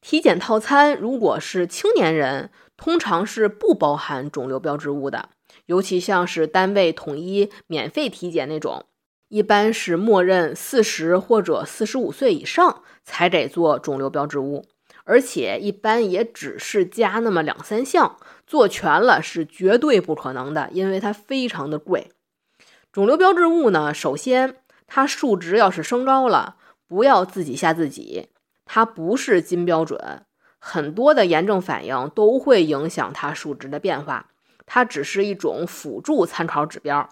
[0.00, 5.30] 体检套餐如果是青年人，通常是不包含肿瘤标志物的，
[5.64, 8.84] 尤其像是单位统一免费体检那种。
[9.28, 14.64] 一般是默认四十或者四十五岁以上才得做肿瘤标志物，
[15.02, 18.16] 而且一般也只是加那么两三项，
[18.46, 22.12] 做全了是绝对不可能的，因为它非常的贵。
[22.92, 28.28] 肿瘤标志物呢，首先它数值要是升高了，不要自己吓自己，
[28.64, 30.24] 它不是金标准，
[30.58, 34.30] 很多的炎症反应都会影响它数值的变化，
[34.64, 37.08] 它只是一种辅助参考指标。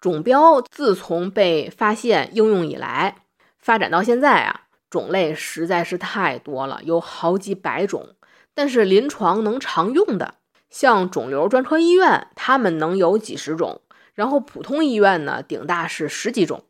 [0.00, 3.16] 肿标自从被发现应用以来，
[3.58, 8.16] 发展到现在啊，种类实在是太多了，有好几百种。
[8.54, 10.34] 但是临床能常用的，
[10.70, 13.80] 像肿瘤专科医院，他们能有几十种，
[14.14, 16.64] 然后普通医院呢，顶大是十几种。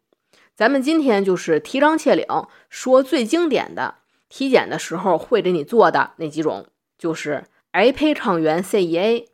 [0.54, 2.26] 咱们今天就是提纲挈领，
[2.70, 3.96] 说最经典的
[4.28, 6.66] 体检的时候会给你做的那几种，
[6.96, 9.26] 就是癌胚抗原 CEA、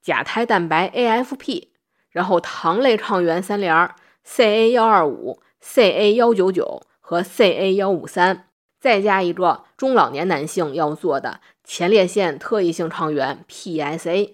[0.00, 1.68] 甲胎蛋白 AFP，
[2.10, 3.90] 然后糖类抗原三联
[4.26, 8.48] CA 幺二五、CA 幺九九和 CA 幺五三，
[8.80, 14.32] 再加一个中老年男性要做的前列腺特异性抗原 PSA。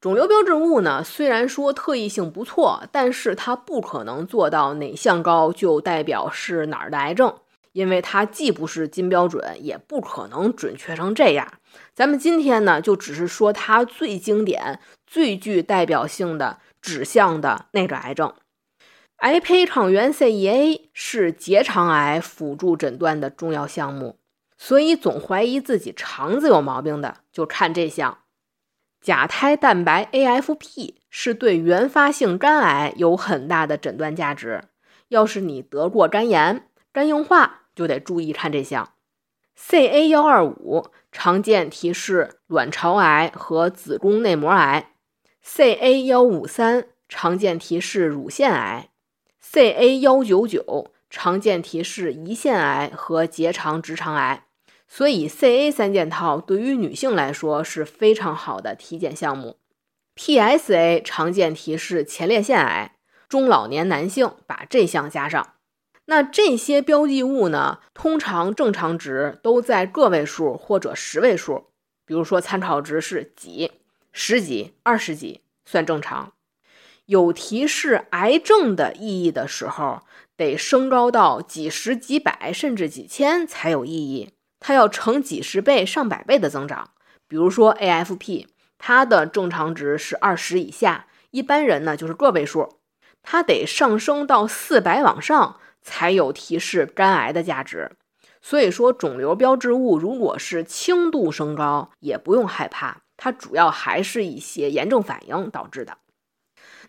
[0.00, 7.38] 肿瘤标志物呢，虽然说特异性不错，但是它不可能做到哪项高就代表是哪儿的癌症，
[7.72, 11.46] 因为它既不是金标准，也不可能准确成这样。
[11.94, 18.32] 咱们今天呢，就只是说它最经典、最具代表性的指向的那个癌症。
[19.16, 24.16] 癌胚抗原 CEA 是结肠癌辅助诊断的重要项目，
[24.62, 28.18] 所以总怀疑自己肠子有毛病的，就看这项。
[29.00, 34.64] 甲胎蛋白 AFP 是对原发性肝癌有很大的诊断价值。
[35.08, 38.92] 要是你得过肝炎、肝硬化，就得注意看这项。
[39.58, 44.92] CA 幺二五常见提示卵巢癌和子宫内膜癌。
[45.42, 48.90] CA 幺五三常见提示乳腺癌。
[49.42, 54.44] CA 幺九九常见提示胰腺癌和结肠直肠癌。
[54.92, 59.56] 所以，CA 三件套对于女性来说是非常好的体检项目。
[60.16, 62.96] PSA 常见提示前列腺癌，
[63.28, 65.54] 中老年男性把这项加上。
[66.06, 71.66] 那这些标记物呢，通常正常值都在个位数或者十位数，
[72.04, 73.70] 比如说参考值是几、
[74.10, 76.32] 十几、二十几算正常。
[77.06, 80.02] 有提示癌症的意义的时候，
[80.36, 84.30] 得升高到几十、几百甚至几千才有意义。
[84.60, 86.90] 它要成几十倍、上百倍的增长，
[87.26, 88.46] 比如说 AFP，
[88.78, 92.78] 它的正常值是二十以下，一般人呢就是个位数，
[93.22, 97.92] 它得上升到四百往上才有提示肝癌的价值。
[98.42, 105.98] 所以说，肿瘤标志物如果是轻度升高，也不用害怕，它主要还是一些炎症反应导致的。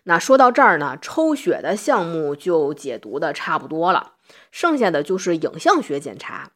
[0.04, 4.14] 那说到这儿呢，抽血的项目就解读的差不多了，
[4.50, 6.52] 剩下的就是影像学检查。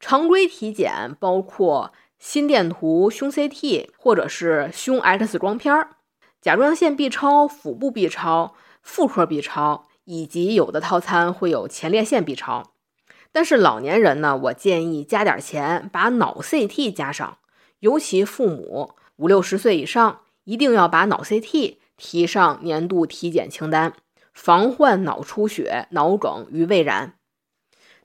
[0.00, 5.96] 常规体检包括心电图、胸 CT 或者是胸 X 光片儿、
[6.40, 12.72] 甲状腺 B 超、腹部 B 超、妇科 B 超，以及有的套餐会有前列腺 B 超。
[13.30, 17.38] 但是老年人呢，我建议加点钱把脑 CT 加上，
[17.80, 23.92] 尤其父母五六十岁以上，一定要把脑 CT 提上年度体检清单，
[24.32, 27.17] 防患脑出血、脑梗与胃燃。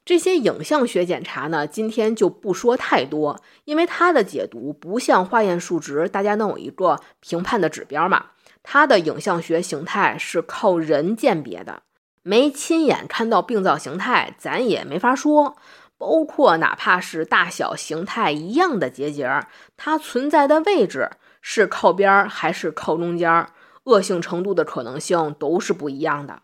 [0.06, 8.28] 这些影像学检查呢，今天就不说太多，因为它的解读不像化验数值，大家能有一个评判的指标嘛。
[8.64, 11.84] 它的影像学形态是靠人鉴别的，
[12.22, 15.56] 没亲眼看到病灶形态，咱也没法说。
[15.98, 19.30] 包括哪怕是大小形态一样的结节，
[19.78, 23.48] 它存在的位置是靠边还是靠中间，
[23.86, 26.42] 恶性程度的可能性都是不一样的。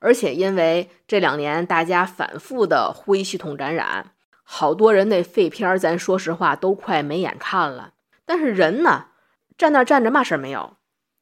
[0.00, 4.12] 而且，因为这两年大家反复的呼吸系统感染，
[4.44, 7.94] 好多人那肺片儿，咱说实话都快没眼看了。
[8.24, 9.06] 但是人呢，
[9.56, 10.76] 站那站着嘛事儿没有。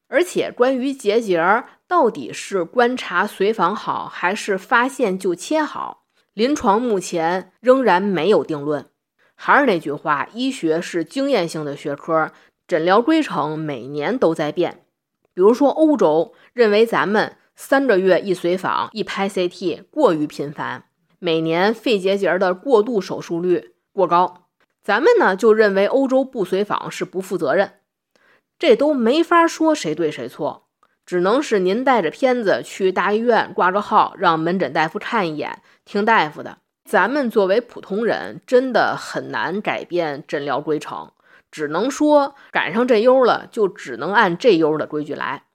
[0.09, 6.05] 而且，关于结节儿到底是观察随访好，还是发现就切好，
[6.35, 8.91] 临床目前仍然没有定论。
[9.35, 12.31] 还是那句话，医学是经验性的学科，
[12.69, 14.85] 诊疗规程每年都在变。
[15.33, 17.39] 比如说，欧洲认为咱们。
[17.59, 20.85] 三个月一随访一拍 CT 过于频繁，
[21.19, 24.49] 每年肺结节的过度手术率过高。
[24.83, 27.81] 咱们呢就认为欧洲不随访是不负责任，
[28.59, 30.69] 这都没法说谁对谁错，
[31.07, 36.59] 只能是您带着片子去大医院挂个号，让门诊大夫看一眼，听大夫的。
[36.85, 41.11] 咱们作为普通人，真的很难改变诊疗规程，
[41.51, 45.46] 只能说赶上这优了，就只能按这优的规矩来。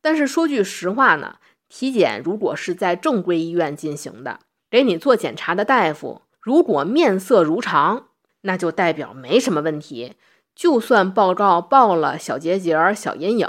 [0.00, 1.36] 但是说句实话呢，
[1.68, 4.40] 体检如果是在正规医院进行的，
[4.70, 8.06] 给你做检查的大夫如果面色如常，
[8.42, 10.14] 那就代表没什么问题。
[10.54, 13.48] 就算报告报了小结节、小阴影，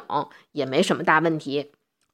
[0.52, 1.72] 也没什么大问题。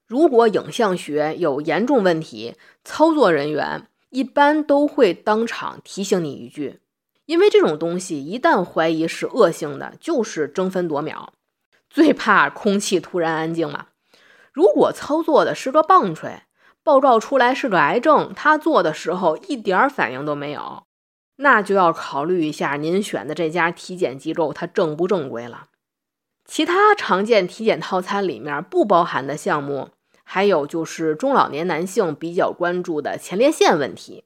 [0.08, 6.80] 如果影像学有严重问题，操作人员一般都会当场提醒你一句，
[7.26, 11.34] 因为这种东西一旦怀疑是恶性的，就是争分夺秒，
[11.90, 13.88] 最怕空气突然安静嘛。
[14.58, 16.42] 如果操作的是个棒槌，
[16.82, 20.86] 报告出来是个癌症，他做的时候一点反应都没有，
[21.36, 25.68] 那就要考虑一下您选的这家体检机构它正不正规了。
[26.44, 29.90] 其他常见体检套餐里面不包含的项目，
[30.24, 34.24] 还有就是中老年男性比较关注的前列腺问题。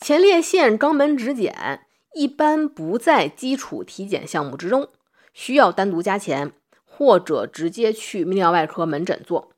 [0.00, 1.86] 前列腺肛门指检
[2.16, 4.88] 一般不在基础体检项目之中，
[5.32, 6.54] 需要单独加钱，
[6.96, 9.50] 或者直接去泌尿外科门诊做。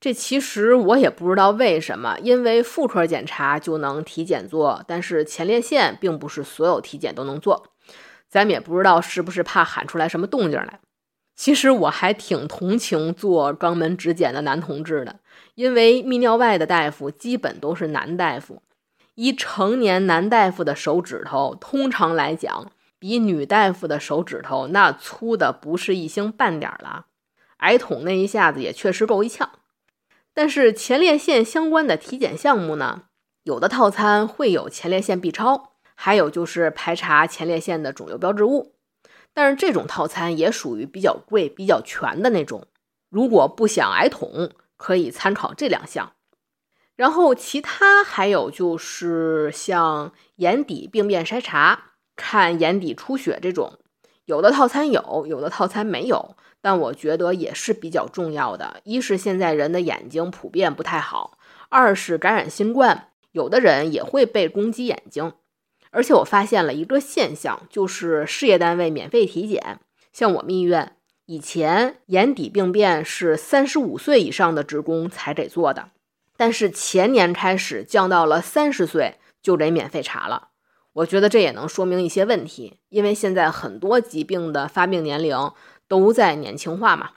[0.00, 7.66] 这其实我也不知道为什么，因为妇科检查就能体检做，但是前列腺并不是所有体检都能做。
[8.28, 10.80] 咱们也不知道是不是怕喊出来什么动静来。
[11.36, 15.20] 其实我还挺同情做肛门指检的男同志的，
[15.54, 18.62] 因为泌尿外的大夫基本都是男大夫，
[19.14, 22.70] 一成年男大夫的手指头，通常来讲
[23.00, 27.06] 比女大夫的手指头那粗的不是一星半点了，
[27.56, 29.50] 矮筒那一下子也确实够一呛。
[30.34, 33.04] 但是前列腺相关的体检项目呢，
[33.42, 38.74] 有的套餐会有前列腺 B 超，还有就是排查前列腺的肿瘤标志物。
[39.32, 42.66] 但是这种套餐也属于比较贵、比较全的那种。
[43.08, 46.12] 如果不想挨捅，可以参考这两项。
[46.96, 51.89] 然后其他还有就是像眼底病变筛查、
[52.20, 53.78] 看眼底出血这种，
[54.26, 56.36] 有的套餐有，有的套餐没有。
[56.62, 58.82] 但我觉得也是比较重要的。
[58.84, 61.38] 一是现在人的眼睛普遍不太好，
[61.70, 65.32] 二是感染新冠，有的人也会被攻击眼睛。
[65.90, 69.80] 而且我发现了一个现象，就是事业单位免费体检，
[70.12, 75.88] 像我们医院以前眼底病变是三十五岁以上的职工才给做的，
[76.36, 80.49] 但是前年开始降到了三十岁就得免费查了。
[80.92, 85.52] 我觉得这也能说明一些问题，因为现在很多疾病的发病年龄。
[85.90, 87.14] 都在年轻化嘛，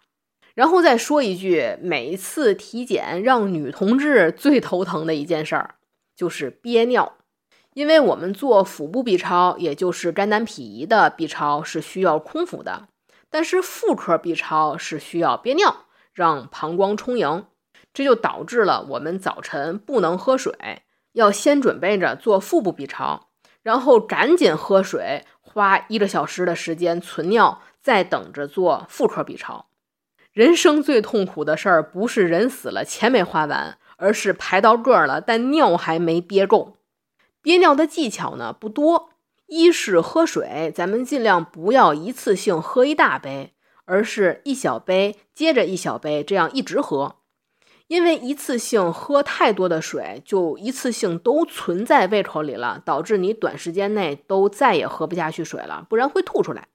[0.56, 5.76] 然后再说一句，每一次体检让女同志最头疼的一件事儿
[6.16, 7.14] 就是憋尿，
[7.76, 12.88] 因为我们做腹部 B 超，也就是肝胆脾胰的 B 超是需要空腹的，
[13.30, 17.46] 但是妇科 B 超是需要憋尿，让膀胱充盈，
[17.94, 23.28] 这就导致了我们早晨不能喝水，要先准备着做腹部 B 超，
[23.64, 27.62] 然后赶紧喝水，花一个小时的时间存尿。
[27.82, 29.66] 再等着做妇科 B 超，
[30.32, 36.78] 人生最痛苦的事儿不是人死了钱没花完，而是排到个了，但尿还没憋够。
[37.42, 39.10] 憋尿的技巧呢不多，
[39.48, 43.54] 一是喝水，咱们尽量不要一次性喝一大杯，
[43.84, 47.18] 而是一小杯接着一小杯，这样一直喝。
[47.94, 56.70] 因为一次性喝太多的水，就一次性都存在胃口里了，导致你短时间内都再也喝不下去水了，不然会吐出来。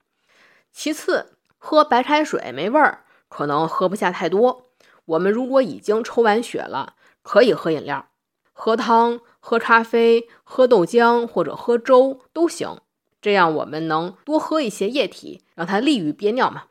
[0.70, 4.70] 其次，喝白开水没味儿，可能喝不下太多。
[5.06, 8.10] 我们如果已经抽完血了，可以喝饮料，
[8.52, 12.78] 喝汤、喝咖啡、喝豆浆或者喝粥都行。
[13.20, 16.66] 这样我们能多喝一些液体，让它利于憋尿嘛。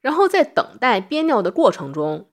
[0.00, 2.28] 然后在等待憋尿的过程中，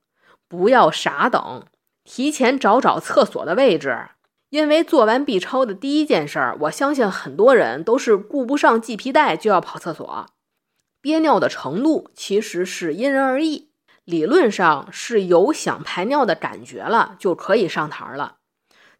[0.49, 1.63] 不要傻等，
[2.03, 4.09] 提前找找厕所的位置。
[4.49, 10.25] 因为做完 B 超的第一件事儿，我相信很多人都是顾不上系皮带就要跑厕所。
[11.01, 13.69] 憋尿的程度其实是因人而异，
[14.05, 18.37] 理论上是有想排尿的感觉了就可以上台了，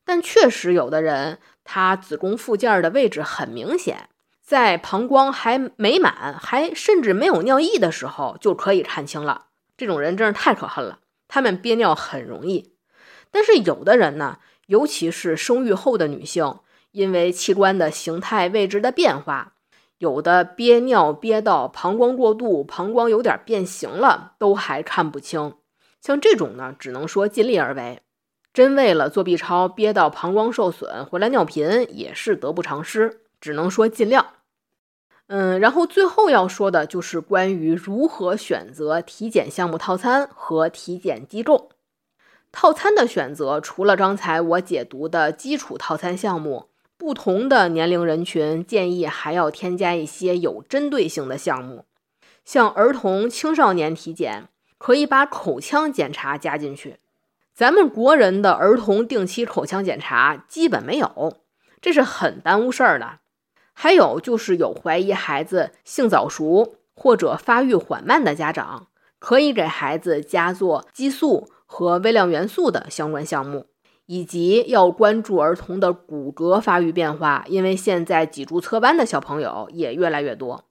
[0.05, 4.09] 但确实有的人他子宫附件的位置很明显，
[4.41, 9.47] 在膀胱还没满，还甚至没有尿意的时候就可以看清了。
[9.75, 10.99] 这种人真是太可恨了，
[11.29, 12.73] 他们憋尿很容易。
[13.31, 16.59] 但是有的人呢，尤其是生育后的女性，
[16.91, 19.53] 因为器官的形态位置的变化。
[19.99, 25.53] 有的憋尿憋到膀胱过度，膀胱有点变形了，都还看不清。
[26.01, 28.01] 像这种呢，只能说尽力而为。
[28.53, 34.25] 真为了做 B 超憋到膀胱受损，回来尿频也是得不偿失，只能说尽量。
[35.29, 41.69] 嗯，然后最后要说的就是关于如何选择体检项目套餐和体检机构。
[42.51, 46.69] 套餐的选择，除了刚才我解读的基础套餐项目。
[46.97, 51.85] 不同的年龄人群建议还要添加一些有针对性的项目，
[52.43, 56.97] 像儿童青少年体检，可以把口腔检查加进去。
[57.53, 61.37] 咱们国人的儿童定期口腔检查基本没有，
[61.79, 63.19] 这是很耽误事儿的。
[63.81, 68.87] 还有就是有怀疑孩子性早熟或者发育缓慢的家长，
[69.19, 73.67] 可以给孩子加做激素和微量元素的相关项目。
[74.05, 80.65] 以及要关注儿童的骨骼发育变化，因为现在脊柱侧弯的小朋友也越来越多。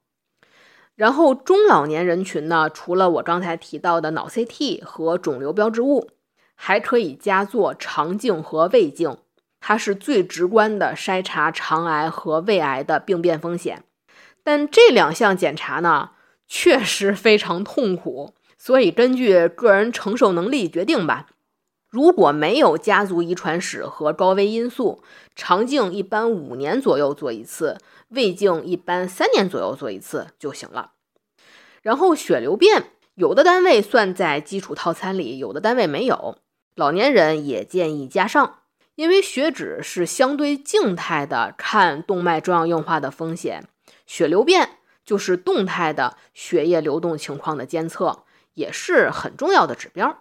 [0.95, 6.11] 然后中老年人群呢，除了我刚才提到的脑 CT 和肿瘤标志物，
[6.55, 9.17] 还可以加做肠镜和胃镜，
[9.61, 13.85] 它是最直观的筛查肠癌和胃癌的病变风险。
[14.43, 16.11] 但这两项检查呢，
[16.47, 21.27] 确实非常痛苦，所以根据个人承受能力决定吧。
[21.91, 25.03] 如果没有家族遗传史和高危因素，
[25.35, 27.79] 肠镜一般五年左右做一次，
[28.09, 30.93] 胃镜一般三年左右做一次就行了。
[31.81, 36.37] 然后血流变，有的单位算在基础套餐里，有的单位没有。
[36.75, 38.59] 老年人也建议加上，
[38.99, 43.63] 因为血脂是相对静态的，看动脉粥样硬化的风险；
[44.09, 44.71] 血流变
[45.05, 48.25] 就是动态的血液流动情况的监测，
[48.55, 50.19] 也是很重要的指标。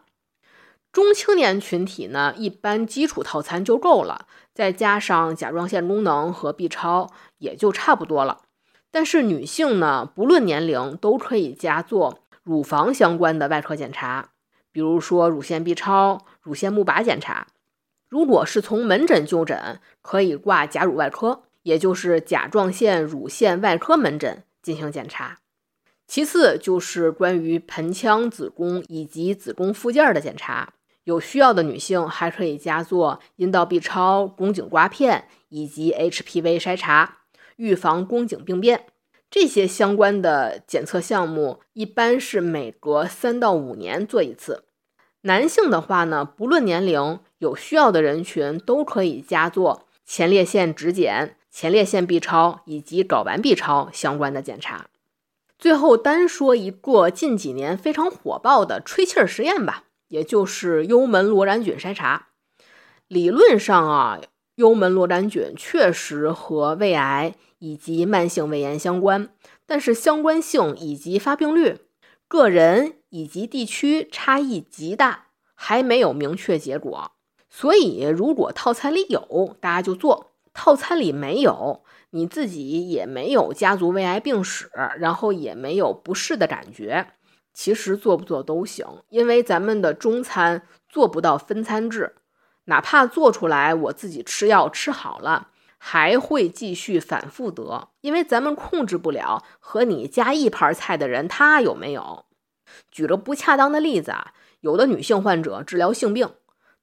[0.91, 7.09] 中青年群体呢，一般基础套餐就够了，再加上甲状腺功能和 B 超
[7.39, 8.43] 也就差不多了。
[8.91, 14.29] 但是女性呢，不论年龄都可以加做乳房相关的外科检查，
[14.71, 17.47] 比如说乳腺 B 超、乳腺钼靶检查。
[18.09, 25.39] 如果是从门诊就诊，可以挂甲乳外科，也就是甲状腺乳腺外科门诊进行检查。
[26.07, 30.73] 其次就是关于盆腔、子宫以及子宫附件的检查。
[31.03, 37.19] 有需要的女性还可以加做阴道 B 超、宫颈刮片以及 HPV 筛查，
[37.55, 38.85] 预防宫颈病变。
[39.29, 44.63] 这些相关的检测项目一般是每隔三到五年做一次。
[45.27, 54.87] 男性的话呢，不论年龄，有需要的人群都可以加做前列腺指检、前列腺 B 超以及睾丸 B 超相关的检查。
[55.59, 59.83] 最后单说一个近几年非常火爆的吹气儿实验吧。
[60.07, 62.27] 也就是幽门螺杆菌筛查，
[63.09, 64.21] 理论上啊，
[64.55, 69.27] 幽门螺杆菌确实和胃癌以及慢性胃炎相关，
[69.65, 71.79] 但是相关性以及发病率，
[72.29, 77.11] 个人以及地区差异极大，还没有明确结果。
[77.49, 87.13] 所以，如果套餐里有，大家就做；套餐里没有，你自己也没有家族胃癌病史，然后也没有不适的感觉。
[87.53, 92.17] 其实做不做都行，因为咱们的中餐做不到分餐制，
[92.65, 95.49] 哪怕做出来我自己吃药吃好了，
[95.79, 102.26] 还会继续反复得，因为咱们控制不了和你加一盘菜的人他有没有。
[102.91, 106.29] 举个不恰当的例子啊，有的女性患者治疗性病，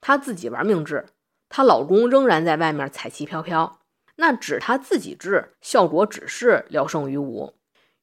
[0.00, 1.06] 她自己玩命治，
[1.48, 3.80] 她老公仍然在外面彩旗飘飘，
[4.16, 7.54] 那指她自己治，效果只是聊胜于无。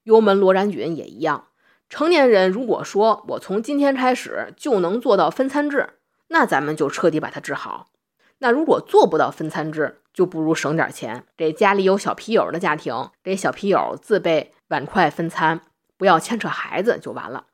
[0.04, 1.48] 幽门螺杆菌也一样。
[1.88, 5.90] 成年人如果说我从今天开始就能做到分餐制，
[6.30, 7.90] 那咱们就彻底把它治好。
[8.40, 15.62] 那如果做不到分餐制，就不如省点钱，给家里有小皮友的家庭，给小皮友自备碗筷分餐，
[15.98, 17.46] 不要牵扯孩子就完了。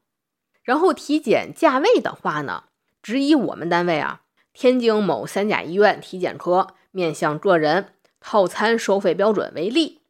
[0.68, 2.66] 然后体检价位的话呢，
[3.02, 10.02] 只以我们单位啊，天津某三甲医院体检科面向个人套餐收费标准为例，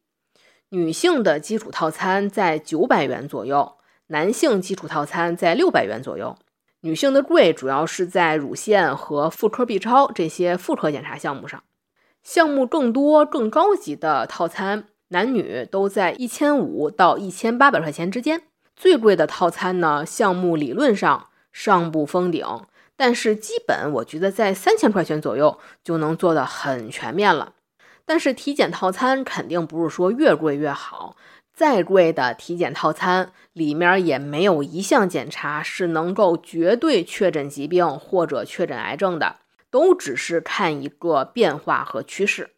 [0.69, 3.77] 女性的基础套餐在九百元左右。
[4.07, 6.35] 男性基础套餐在六百元左右，
[6.79, 11.61] 女性的贵主要是在乳腺和妇科 B 超这些妇科检查项目上。
[12.23, 18.41] 项目更多、更高级的套餐，男女都在一千五到一千八百块钱之间。
[18.77, 22.45] 最贵的套餐呢，项目理论上上不封顶，
[22.95, 27.53] 但是基本我觉得在三千块钱左右就能做的很全面了。
[28.05, 31.17] 但是体检套餐肯定不是说越贵越好。
[31.53, 39.37] 再贵的体检套餐里面也没有一项检查是能够绝对确诊疾病或者确诊癌症的，
[39.71, 42.51] 都只是看一个变化和趋势。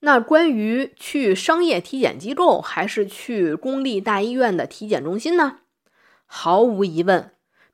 [0.00, 5.58] 那关于去商业体检机构还是去公立大医院的体检中心呢？
[6.26, 7.32] 毫无疑问，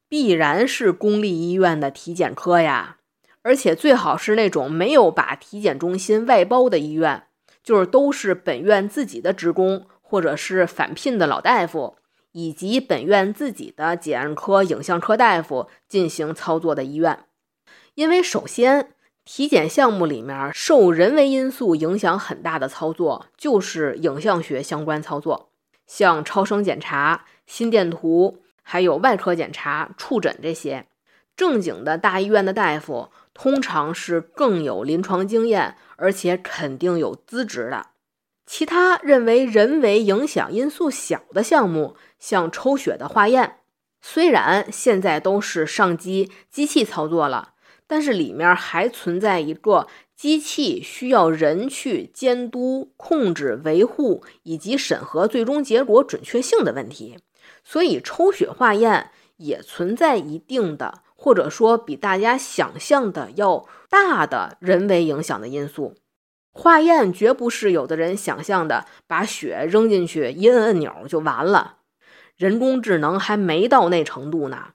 [0.09, 2.99] 必然是公立医院的体检科呀，
[3.43, 7.25] 而且最好是那种没有把体检中心外包的医院，
[7.63, 9.87] 就是都是本院自己的职工。
[10.05, 11.97] 或者是返聘的老大夫，
[12.33, 17.21] 以及本院自己的检验科、影像科大夫进行操作的医院，
[17.95, 18.91] 因为首先
[19.25, 25.51] 体检项目里面受人为因素影响很大的操作就是影像学相关操作，
[25.87, 30.87] 像超声检查、心电图，还有外科检查、触诊这些，
[31.37, 37.87] 正经的大医院的大夫通常是更有临床经验，而且肯定有资质的。
[38.45, 43.61] 其他认为人为影响因素小的项目，像抽血的化验，
[44.03, 47.52] 虽然现在都是上机机器操作了，
[47.93, 49.87] 但是里面还存在一个
[50.17, 57.19] 机器需要人去监督、控制、维护以及审核最终结果准确性的问题，
[57.63, 65.95] 所以抽血化验也存在一定的，或者说比大家想象的要大的人为影响的因素。
[66.51, 71.81] 化验绝不是有的人想象的，把血扔进去一摁按钮就完了。
[72.39, 74.69] 人工智能还没到那程度呢。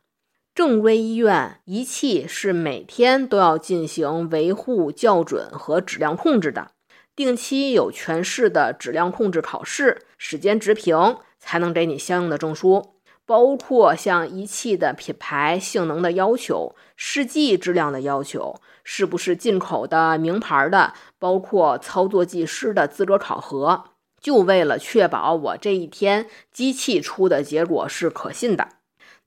[0.58, 6.72] 正规医院仪器是每天都要进行维护、校准和质量控制的，
[7.16, 12.96] 定期有全市的质量控制考试，时间直评才能给你相应的证书。
[13.28, 23.84] 包括像仪器的品牌、性能的要求、试剂质量的要求，是不是进口的名牌的，包括操作技师的资格考核，
[24.20, 28.70] 就为了确保我这一天机器出的结果是可信的。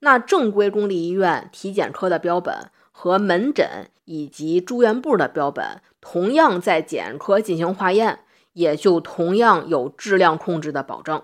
[0.00, 8.20] 那正规公立医院体检科的标本和门诊以及住院部的标本，同样在检验科进行化验，
[8.54, 11.22] 也就同样有质量控制的保证。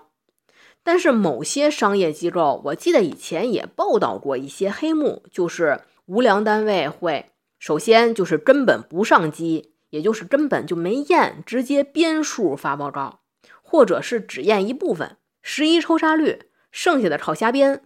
[0.83, 13.19] 但是某些商业机构，我记得以前也报道过一些黑幕，就是无良单位会首先就是根本不上机，也就是根本就没验，直接编数发报告，
[13.61, 17.81] 或者是只验一部分，十一抽查率，剩下的靠瞎编，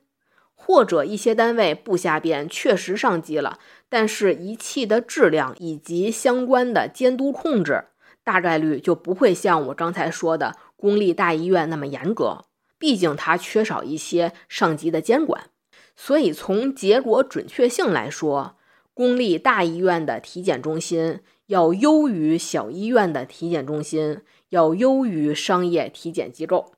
[0.64, 3.58] 或者一些单位不瞎编，确实上机了，
[3.90, 7.86] 但是仪器的质量以及相关的监督控制，
[8.24, 12.46] 大概率就不会像我刚才说的公立大医院那么严格。
[12.78, 15.50] 毕竟它缺少一些上级的监管，
[15.96, 18.56] 所以从结果准确性来说，
[18.94, 26.74] 公立大医院的体检中心要优于小医院的体检中心，要优于商业体检机构。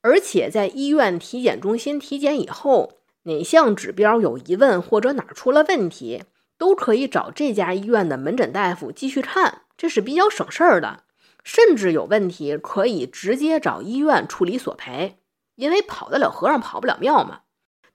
[0.00, 6.24] 而且在医院体检中心体检以后，哪项指标有疑问或者哪儿出了问题，
[6.58, 11.04] 都可以找这家医院的门诊大夫继续看，这是比较省事儿的。
[11.44, 15.18] 甚至有问题可以直接找医院处理索赔。
[15.56, 17.40] 因为跑得了和尚跑不了庙嘛，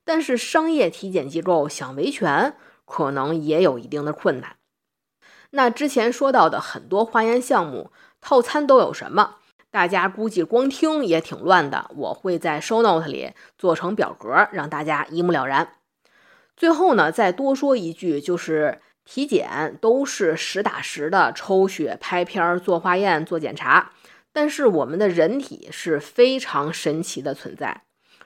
[0.04, 4.56] 但是商业体检机构想维权，可能也有一定的困难。
[5.50, 9.36] 那之前说到的很多化验项目套餐都有什么？
[9.78, 11.88] 大家估计光听也挺乱的。
[11.94, 15.74] 我会在 show note 里做成表格，让大家一目了然。
[16.56, 23.92] 最后呢，再多说一句，就是体检都是实打实的抽血、拍片、做化验、做检查。
[24.32, 27.82] 但是我们的人体是非常神奇的存在，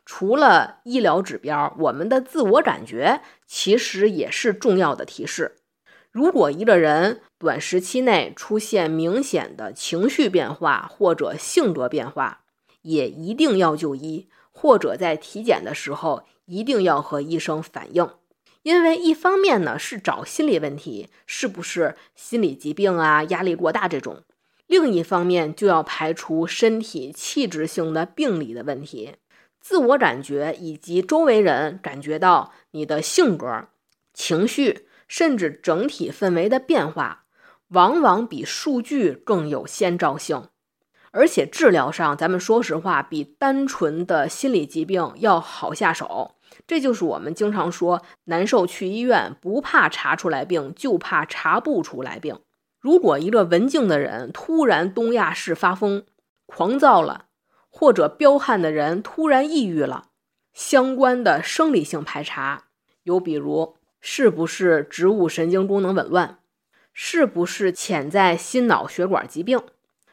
[0.06, 5.56] 除了医疗指标，我们的自我感觉其实也是重要的提示。
[6.10, 12.42] 如果一个人短时期内出现明显的情绪变化或者性格变化，
[12.82, 18.08] 也一定要就医，或者在体检的时候一定要和医生反映。
[18.62, 24.22] 因为一方面呢是找心理问题，是不是心理疾病啊、压力过大这种。
[24.68, 29.16] 另一方面，就要排除身体器质性的病理的问题，
[29.60, 33.66] 自我感觉以及周围人感觉到你的性格、
[34.14, 37.21] 情绪，甚至整体氛围的变化，
[37.72, 40.48] 往往比数据更有先兆性。
[41.10, 46.36] 而且治疗上，咱们说实话，比单纯的心理疾病要好下手。
[46.66, 52.40] 这就是我们经常说，难受去医院，不怕查出来病，就怕查不出来病。
[52.80, 56.04] 如果一个文静的人突然东亚式发疯、
[56.46, 57.26] 狂躁了，
[57.68, 60.06] 或者彪悍的人突然抑郁了，
[60.52, 62.64] 相关的生理性排查
[63.02, 66.38] 有，比如是不是植物神经功能紊乱，
[66.92, 69.60] 是不是潜在心脑血管疾病，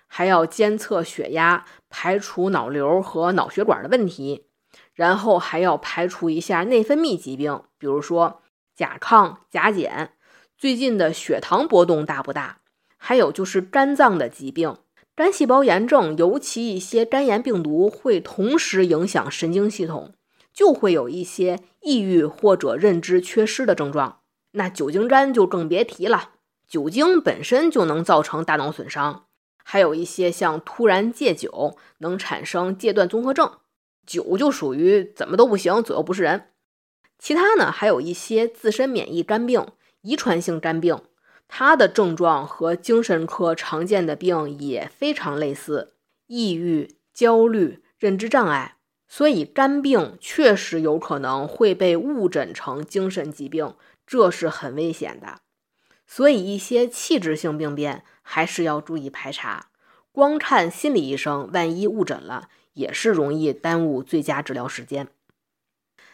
[0.08, 4.46] 还要监测血压，排除脑瘤和脑血管的问题，
[4.94, 8.42] 然后还要排除一下内分泌疾病，比如说
[8.76, 10.14] 甲亢、甲减。
[10.58, 12.60] 最近的血糖波动大不大？
[12.98, 14.76] 还有就是肝脏的疾病，
[15.16, 20.14] 肝细胞炎症，尤其一些肝炎病毒会同时影响神经系统，
[20.54, 24.20] 就会有一些抑郁或者认知缺失的症状。
[24.52, 26.32] 那酒精肝就更别提了，
[26.70, 29.26] 酒精本身就能造成大脑损伤。
[29.64, 33.58] 还有一些像突然戒酒能产生戒断综合症，
[34.06, 36.50] 酒就属于怎么都不行，左右不是人。
[37.18, 39.68] 其他呢，还有一些自身免疫肝病。
[40.02, 40.98] 遗传性肝病，
[41.50, 45.96] 它的症状和精神科常见的病也非常类似，
[46.28, 48.78] 抑郁、焦虑、认知障碍。
[49.10, 53.76] 所以肝病确实有可能会被误诊成精神疾病，
[54.08, 55.42] 这是很危险的。
[56.12, 59.68] 所以一些器质性病变还是要注意排查。
[60.12, 65.08] 光看心理医生，万一误诊了，也是容易耽误最佳治疗时间。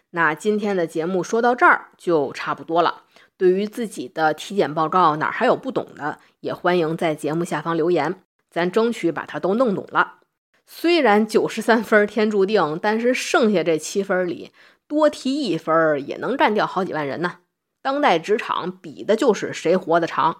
[0.10, 3.04] 那今天的节目说到这儿就差不多了。
[3.38, 8.22] 对于自己的体检报告哪儿还有不懂的，也欢迎在节目下方留言，
[8.52, 10.20] 咱争取把它都弄懂了。
[10.66, 14.52] 虽然九十三分天注定，但是剩下这七分里
[14.88, 17.39] 多提一分也能干掉好几万人呢。
[17.86, 20.38] 当代职场比的就是谁活得长。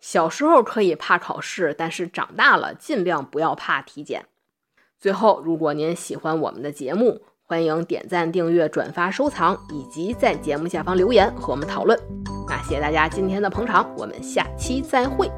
[0.00, 4.26] 小时候可以怕考试，但是长大了尽量不要怕体检。
[4.98, 11.96] 最后，如果您喜欢我们的节目，欢迎点赞、订阅、转发、收藏，以及在节目下方留言和我们讨论。
[12.48, 15.30] 那谢谢大家今天的捧场，我们下期再会。